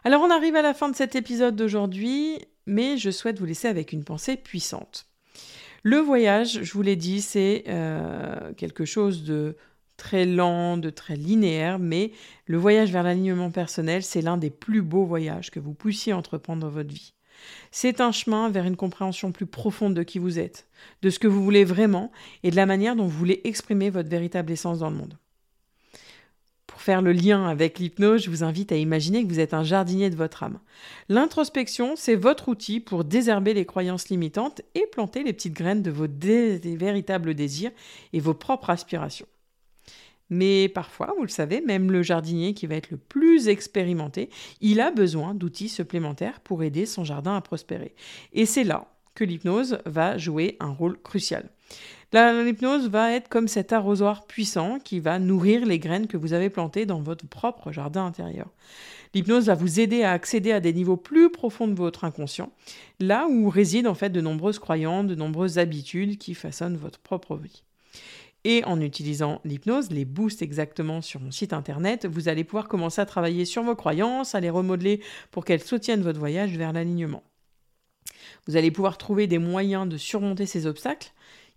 Alors 0.02 0.22
on 0.22 0.30
arrive 0.30 0.56
à 0.56 0.62
la 0.62 0.74
fin 0.74 0.88
de 0.88 0.96
cet 0.96 1.14
épisode 1.14 1.56
d'aujourd'hui, 1.56 2.38
mais 2.66 2.98
je 2.98 3.10
souhaite 3.10 3.38
vous 3.38 3.46
laisser 3.46 3.68
avec 3.68 3.92
une 3.92 4.04
pensée 4.04 4.36
puissante. 4.36 5.06
Le 5.86 5.98
voyage, 5.98 6.62
je 6.62 6.72
vous 6.72 6.80
l'ai 6.80 6.96
dit, 6.96 7.20
c'est 7.20 7.64
euh, 7.68 8.54
quelque 8.54 8.86
chose 8.86 9.22
de 9.22 9.54
très 9.98 10.24
lent, 10.24 10.78
de 10.78 10.88
très 10.88 11.14
linéaire, 11.14 11.78
mais 11.78 12.12
le 12.46 12.56
voyage 12.56 12.90
vers 12.90 13.02
l'alignement 13.02 13.50
personnel, 13.50 14.02
c'est 14.02 14.22
l'un 14.22 14.38
des 14.38 14.48
plus 14.48 14.80
beaux 14.80 15.04
voyages 15.04 15.50
que 15.50 15.60
vous 15.60 15.74
puissiez 15.74 16.14
entreprendre 16.14 16.62
dans 16.62 16.70
votre 16.70 16.88
vie. 16.88 17.12
C'est 17.70 18.00
un 18.00 18.12
chemin 18.12 18.48
vers 18.48 18.64
une 18.64 18.76
compréhension 18.76 19.30
plus 19.30 19.44
profonde 19.44 19.92
de 19.92 20.02
qui 20.02 20.18
vous 20.18 20.38
êtes, 20.38 20.68
de 21.02 21.10
ce 21.10 21.18
que 21.18 21.28
vous 21.28 21.44
voulez 21.44 21.64
vraiment 21.64 22.10
et 22.42 22.50
de 22.50 22.56
la 22.56 22.64
manière 22.64 22.96
dont 22.96 23.04
vous 23.04 23.18
voulez 23.18 23.42
exprimer 23.44 23.90
votre 23.90 24.08
véritable 24.08 24.52
essence 24.52 24.78
dans 24.78 24.88
le 24.88 24.96
monde. 24.96 25.18
Pour 26.74 26.82
faire 26.82 27.02
le 27.02 27.12
lien 27.12 27.46
avec 27.46 27.78
l'hypnose, 27.78 28.24
je 28.24 28.30
vous 28.30 28.42
invite 28.42 28.72
à 28.72 28.76
imaginer 28.76 29.22
que 29.22 29.28
vous 29.28 29.38
êtes 29.38 29.54
un 29.54 29.62
jardinier 29.62 30.10
de 30.10 30.16
votre 30.16 30.42
âme. 30.42 30.58
L'introspection, 31.08 31.94
c'est 31.94 32.16
votre 32.16 32.48
outil 32.48 32.80
pour 32.80 33.04
désherber 33.04 33.54
les 33.54 33.64
croyances 33.64 34.08
limitantes 34.08 34.60
et 34.74 34.84
planter 34.90 35.22
les 35.22 35.32
petites 35.32 35.54
graines 35.54 35.82
de 35.82 35.92
vos 35.92 36.08
véritables 36.08 37.34
désirs 37.34 37.70
et 38.12 38.18
vos 38.18 38.34
propres 38.34 38.70
aspirations. 38.70 39.28
Mais 40.30 40.68
parfois, 40.68 41.14
vous 41.16 41.22
le 41.22 41.28
savez, 41.28 41.60
même 41.60 41.92
le 41.92 42.02
jardinier 42.02 42.54
qui 42.54 42.66
va 42.66 42.74
être 42.74 42.90
le 42.90 42.96
plus 42.96 43.46
expérimenté, 43.46 44.28
il 44.60 44.80
a 44.80 44.90
besoin 44.90 45.32
d'outils 45.32 45.68
supplémentaires 45.68 46.40
pour 46.40 46.64
aider 46.64 46.86
son 46.86 47.04
jardin 47.04 47.36
à 47.36 47.40
prospérer. 47.40 47.94
Et 48.32 48.46
c'est 48.46 48.64
là 48.64 48.88
que 49.14 49.22
l'hypnose 49.22 49.78
va 49.86 50.18
jouer 50.18 50.56
un 50.58 50.70
rôle 50.70 51.00
crucial. 51.00 51.50
L'hypnose 52.14 52.88
va 52.88 53.10
être 53.10 53.28
comme 53.28 53.48
cet 53.48 53.72
arrosoir 53.72 54.24
puissant 54.24 54.78
qui 54.78 55.00
va 55.00 55.18
nourrir 55.18 55.66
les 55.66 55.80
graines 55.80 56.06
que 56.06 56.16
vous 56.16 56.32
avez 56.32 56.48
plantées 56.48 56.86
dans 56.86 57.00
votre 57.00 57.26
propre 57.26 57.72
jardin 57.72 58.06
intérieur. 58.06 58.46
L'hypnose 59.14 59.46
va 59.46 59.56
vous 59.56 59.80
aider 59.80 60.04
à 60.04 60.12
accéder 60.12 60.52
à 60.52 60.60
des 60.60 60.72
niveaux 60.72 60.96
plus 60.96 61.28
profonds 61.28 61.66
de 61.66 61.74
votre 61.74 62.04
inconscient, 62.04 62.52
là 63.00 63.26
où 63.28 63.48
résident 63.48 63.90
en 63.90 63.94
fait 63.94 64.10
de 64.10 64.20
nombreuses 64.20 64.60
croyances, 64.60 65.06
de 65.06 65.16
nombreuses 65.16 65.58
habitudes 65.58 66.18
qui 66.18 66.34
façonnent 66.34 66.76
votre 66.76 67.00
propre 67.00 67.36
vie. 67.36 67.64
Et 68.44 68.62
en 68.64 68.80
utilisant 68.80 69.40
l'hypnose, 69.44 69.90
les 69.90 70.04
boosts 70.04 70.42
exactement 70.42 71.02
sur 71.02 71.18
mon 71.18 71.32
site 71.32 71.52
internet, 71.52 72.06
vous 72.06 72.28
allez 72.28 72.44
pouvoir 72.44 72.68
commencer 72.68 73.00
à 73.00 73.06
travailler 73.06 73.44
sur 73.44 73.64
vos 73.64 73.74
croyances, 73.74 74.36
à 74.36 74.40
les 74.40 74.50
remodeler 74.50 75.00
pour 75.32 75.44
qu'elles 75.44 75.64
soutiennent 75.64 76.02
votre 76.02 76.20
voyage 76.20 76.56
vers 76.56 76.72
l'alignement. 76.72 77.24
Vous 78.46 78.56
allez 78.56 78.70
pouvoir 78.70 78.98
trouver 78.98 79.26
des 79.26 79.38
moyens 79.38 79.88
de 79.88 79.96
surmonter 79.96 80.46
ces 80.46 80.66
obstacles 80.66 81.12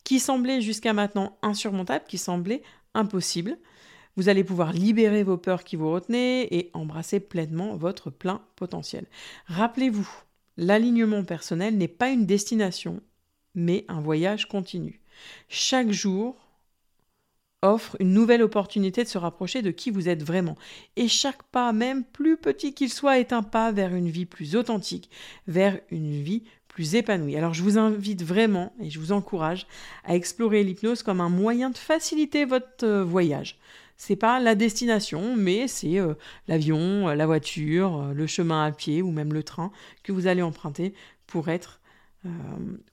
qui 0.08 0.22
semblaient 0.22 0.62
jusqu'à 0.62 0.94
maintenant 0.94 1.38
insurmontables, 1.42 2.06
qui 2.08 2.18
semblaient 2.18 2.64
impossibles. 2.94 3.58
Vous 4.16 4.30
allez 4.30 4.46
pouvoir 4.46 4.72
libérer 4.72 5.22
vos 5.22 5.36
peurs 5.36 5.66
qui 5.66 5.76
vous 5.76 5.92
retenaient 5.92 6.48
et 6.50 6.72
embrasser 6.74 7.20
pleinement 7.20 7.76
votre 7.76 8.10
plein 8.10 8.42
potentiel. 8.56 9.06
Rappelez-vous, 9.48 10.08
l'alignement 10.56 11.26
personnel 11.26 11.78
n'est 11.78 11.90
pas 11.90 12.08
une 12.08 12.26
destination, 12.26 13.02
mais 13.54 13.84
un 13.90 14.00
voyage 14.00 14.48
continu. 14.48 15.02
Chaque 15.50 15.92
jour, 15.92 16.38
offre 17.62 17.96
une 18.00 18.14
nouvelle 18.14 18.44
opportunité 18.44 19.04
de 19.04 19.10
se 19.10 19.18
rapprocher 19.18 19.62
de 19.62 19.72
qui 19.72 19.90
vous 19.90 20.10
êtes 20.10 20.24
vraiment. 20.24 20.56
Et 20.96 21.08
chaque 21.08 21.44
pas, 21.44 21.74
même 21.74 22.04
plus 22.04 22.38
petit 22.38 22.74
qu'il 22.74 22.92
soit, 22.92 23.20
est 23.20 23.34
un 23.34 23.44
pas 23.44 23.72
vers 23.72 23.96
une 23.96 24.10
vie 24.10 24.26
plus 24.26 24.56
authentique, 24.56 25.10
vers 25.48 25.80
une 25.90 26.12
vie 26.12 26.44
plus 26.78 26.94
épanouie. 26.94 27.36
Alors 27.36 27.56
je 27.56 27.64
vous 27.64 27.80
invite 27.80 28.24
vraiment 28.24 28.72
et 28.80 28.92
je 28.92 29.00
vous 29.00 29.12
encourage 29.12 29.66
à 30.04 30.16
explorer 30.16 30.64
l'hypnose 30.64 31.02
comme 31.02 31.22
un 31.22 31.30
moyen 31.30 31.72
de 31.72 31.78
faciliter 31.78 32.46
votre 32.46 32.84
euh, 32.84 33.04
voyage. 33.04 33.58
C'est 33.96 34.16
pas 34.16 34.40
la 34.40 34.54
destination, 34.54 35.36
mais 35.36 35.68
c'est 35.68 35.98
euh, 35.98 36.14
l'avion, 36.48 37.10
euh, 37.10 37.16
la 37.16 37.26
voiture, 37.26 38.14
le 38.14 38.28
chemin 38.28 38.64
à 38.64 38.72
pied 38.72 39.02
ou 39.02 39.12
même 39.12 39.34
le 39.34 39.42
train 39.42 39.72
que 40.04 40.12
vous 40.12 40.28
allez 40.28 40.44
emprunter 40.44 40.94
pour 41.26 41.50
être 41.50 41.80
euh, 42.26 42.30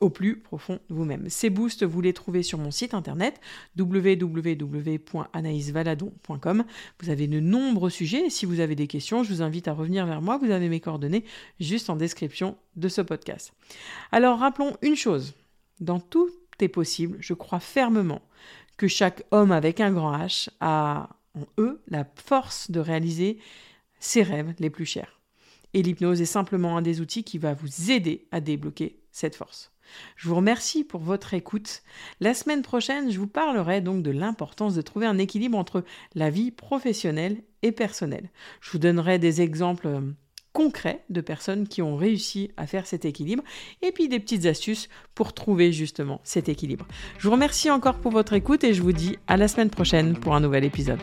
au 0.01 0.11
plus 0.11 0.39
profond 0.39 0.79
de 0.91 0.95
vous-même. 0.95 1.31
Ces 1.31 1.49
boosts, 1.49 1.83
vous 1.83 2.03
les 2.03 2.13
trouvez 2.13 2.43
sur 2.43 2.59
mon 2.59 2.71
site 2.71 2.93
internet 2.93 3.41
www.anaïsvaladon.com. 3.79 6.65
Vous 7.01 7.11
avez 7.11 7.27
de 7.27 7.41
nombreux 7.41 7.91
sujets 7.91 8.27
et 8.27 8.31
si 8.31 8.45
vous 8.45 8.61
avez 8.61 8.75
des 8.75 8.87
questions, 8.87 9.25
je 9.25 9.33
vous 9.33 9.41
invite 9.41 9.67
à 9.67 9.73
revenir 9.73 10.05
vers 10.07 10.21
moi. 10.21 10.37
Vous 10.37 10.51
avez 10.51 10.69
mes 10.69 10.81
coordonnées 10.81 11.25
juste 11.59 11.89
en 11.89 11.97
description 11.97 12.59
de 12.77 12.89
ce 12.89 13.01
podcast. 13.01 13.55
Alors 14.13 14.39
rappelons 14.39 14.77
une 14.83 14.97
chose, 14.97 15.33
dans 15.81 16.01
tout 16.01 16.29
est 16.61 16.69
possible, 16.69 17.17
je 17.21 17.33
crois 17.33 17.61
fermement 17.61 18.21
que 18.77 18.89
chaque 18.89 19.23
homme 19.31 19.53
avec 19.53 19.81
un 19.81 19.93
grand 19.93 20.17
H 20.17 20.49
a 20.61 21.09
en 21.35 21.47
eux 21.59 21.83
la 21.89 22.07
force 22.17 22.71
de 22.71 22.81
réaliser 22.81 23.39
ses 24.01 24.23
rêves 24.23 24.55
les 24.59 24.71
plus 24.71 24.87
chers. 24.87 25.21
Et 25.73 25.83
l'hypnose 25.83 26.21
est 26.21 26.27
simplement 26.27 26.77
un 26.77 26.83
des 26.83 27.01
outils 27.01 27.25
qui 27.25 27.39
va 27.39 27.55
vous 27.55 27.91
aider 27.91 28.27
à 28.31 28.41
débloquer 28.41 29.01
cette 29.15 29.37
force. 29.37 29.71
Je 30.17 30.29
vous 30.29 30.35
remercie 30.35 30.83
pour 30.83 31.01
votre 31.01 31.35
écoute. 31.35 31.83
La 32.21 32.35
semaine 32.35 32.63
prochaine, 32.63 33.11
je 33.11 33.19
vous 33.19 33.29
parlerai 33.29 33.81
donc 33.81 34.03
de 34.03 34.11
l'importance 34.11 34.75
de 34.75 34.83
trouver 34.83 35.07
un 35.07 35.19
équilibre 35.19 35.57
entre 35.57 35.85
la 36.15 36.31
vie 36.31 36.51
professionnelle 36.51 37.43
et 37.63 37.71
personnelle. 37.71 38.31
Je 38.61 38.73
vous 38.73 38.79
donnerai 38.79 39.19
des 39.19 39.41
exemples 39.41 39.87
euh, 39.87 40.01
concrets 40.53 41.05
de 41.11 41.21
personnes 41.21 41.69
qui 41.69 41.81
ont 41.81 41.97
réussi 41.97 42.51
à 42.57 42.67
faire 42.67 42.87
cet 42.87 43.05
équilibre 43.05 43.45
et 43.83 43.93
puis 43.93 44.09
des 44.09 44.21
petites 44.21 44.47
astuces 44.47 44.89
pour 45.15 45.33
trouver 45.33 45.73
justement 45.73 46.21
cet 46.25 46.49
équilibre. 46.49 46.87
Je 47.19 47.29
vous 47.29 47.33
remercie 47.33 47.71
encore 47.71 47.99
pour 47.99 48.11
votre 48.11 48.33
écoute 48.33 48.65
et 48.65 48.75
je 48.75 48.83
vous 48.83 48.93
dis 48.93 49.17
à 49.29 49.37
la 49.37 49.49
semaine 49.49 49.71
prochaine 49.71 50.19
pour 50.19 50.35
un 50.35 50.41
nouvel 50.41 50.65
épisode. 50.65 51.01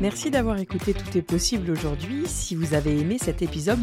Merci 0.00 0.30
d'avoir 0.30 0.58
écouté 0.58 0.94
Tout 0.94 1.18
est 1.18 1.22
possible 1.22 1.72
aujourd'hui. 1.72 2.22
Si 2.26 2.54
vous 2.54 2.74
avez 2.74 2.96
aimé 2.96 3.18
cet 3.20 3.42
épisode, 3.42 3.80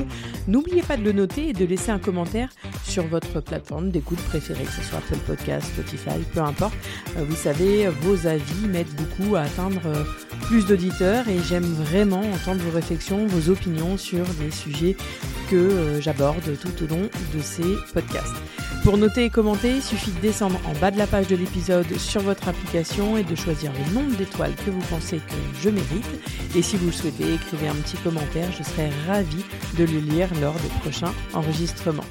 n'oubliez 0.47 0.81
pas 0.81 0.95
de 0.95 1.03
le 1.03 1.11
noter 1.11 1.49
et 1.49 1.53
de 1.53 1.65
laisser 1.65 1.91
un 1.91 1.99
commentaire 1.99 2.49
sur 2.85 3.05
votre 3.05 3.41
plateforme 3.41 3.91
d'écoute 3.91 4.19
préférée, 4.29 4.63
que 4.63 4.71
ce 4.71 4.81
soit 4.81 4.99
Apple 4.99 5.17
Podcast, 5.27 5.67
Spotify, 5.73 6.19
peu 6.33 6.39
importe. 6.39 6.75
Euh, 7.17 7.25
vous 7.27 7.35
savez, 7.35 7.87
vos 7.87 8.27
avis 8.27 8.67
m'aident 8.67 8.95
beaucoup 8.95 9.35
à 9.35 9.41
atteindre 9.41 9.81
euh, 9.85 10.03
plus 10.47 10.65
d'auditeurs 10.65 11.27
et 11.27 11.39
j'aime 11.39 11.63
vraiment 11.63 12.21
entendre 12.21 12.61
vos 12.61 12.71
réflexions, 12.71 13.25
vos 13.25 13.49
opinions 13.51 13.97
sur 13.97 14.25
des 14.39 14.51
sujets 14.51 14.95
que 15.49 15.55
euh, 15.55 16.01
j'aborde 16.01 16.57
tout 16.59 16.83
au 16.83 16.87
long 16.87 17.09
de 17.33 17.41
ces 17.41 17.63
podcasts. 17.93 18.35
Pour 18.83 18.97
noter 18.97 19.25
et 19.25 19.29
commenter, 19.31 19.77
il 19.77 19.81
suffit 19.81 20.11
de 20.11 20.19
descendre 20.19 20.59
en 20.67 20.79
bas 20.79 20.91
de 20.91 20.97
la 20.97 21.07
page 21.07 21.27
de 21.27 21.35
l'épisode 21.35 21.91
sur 21.97 22.21
votre 22.21 22.47
application 22.47 23.17
et 23.17 23.23
de 23.23 23.35
choisir 23.35 23.71
le 23.73 23.93
nombre 23.93 24.15
d'étoiles 24.17 24.55
que 24.55 24.69
vous 24.69 24.83
pensez 24.89 25.17
que 25.17 25.61
je 25.61 25.69
mérite. 25.69 26.05
Et 26.55 26.61
si 26.61 26.77
vous 26.77 26.87
le 26.87 26.91
souhaitez, 26.91 27.33
écrivez 27.33 27.67
un 27.67 27.75
petit 27.75 27.97
commentaire, 27.97 28.51
je 28.51 28.63
serai 28.63 28.89
ravie 29.07 29.45
de 29.77 29.85
le 29.85 29.99
lire 29.99 30.29
lors 30.41 30.53
des 30.53 30.69
prochains 30.81 31.13
enregistrements. 31.33 32.05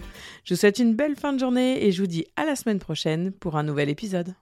Je 0.45 0.55
vous 0.55 0.61
souhaite 0.61 0.81
une 0.81 0.95
belle 0.95 1.17
fin 1.17 1.33
de 1.33 1.39
journée 1.39 1.87
et 1.87 1.93
je 1.93 2.03
vous 2.03 2.09
dis 2.09 2.27
à 2.37 2.45
la 2.45 2.57
semaine 2.57 2.81
prochaine 2.81 3.31
pour 3.31 3.57
un 3.57 3.63
nouvel 3.63 3.89
épisode. 3.89 4.35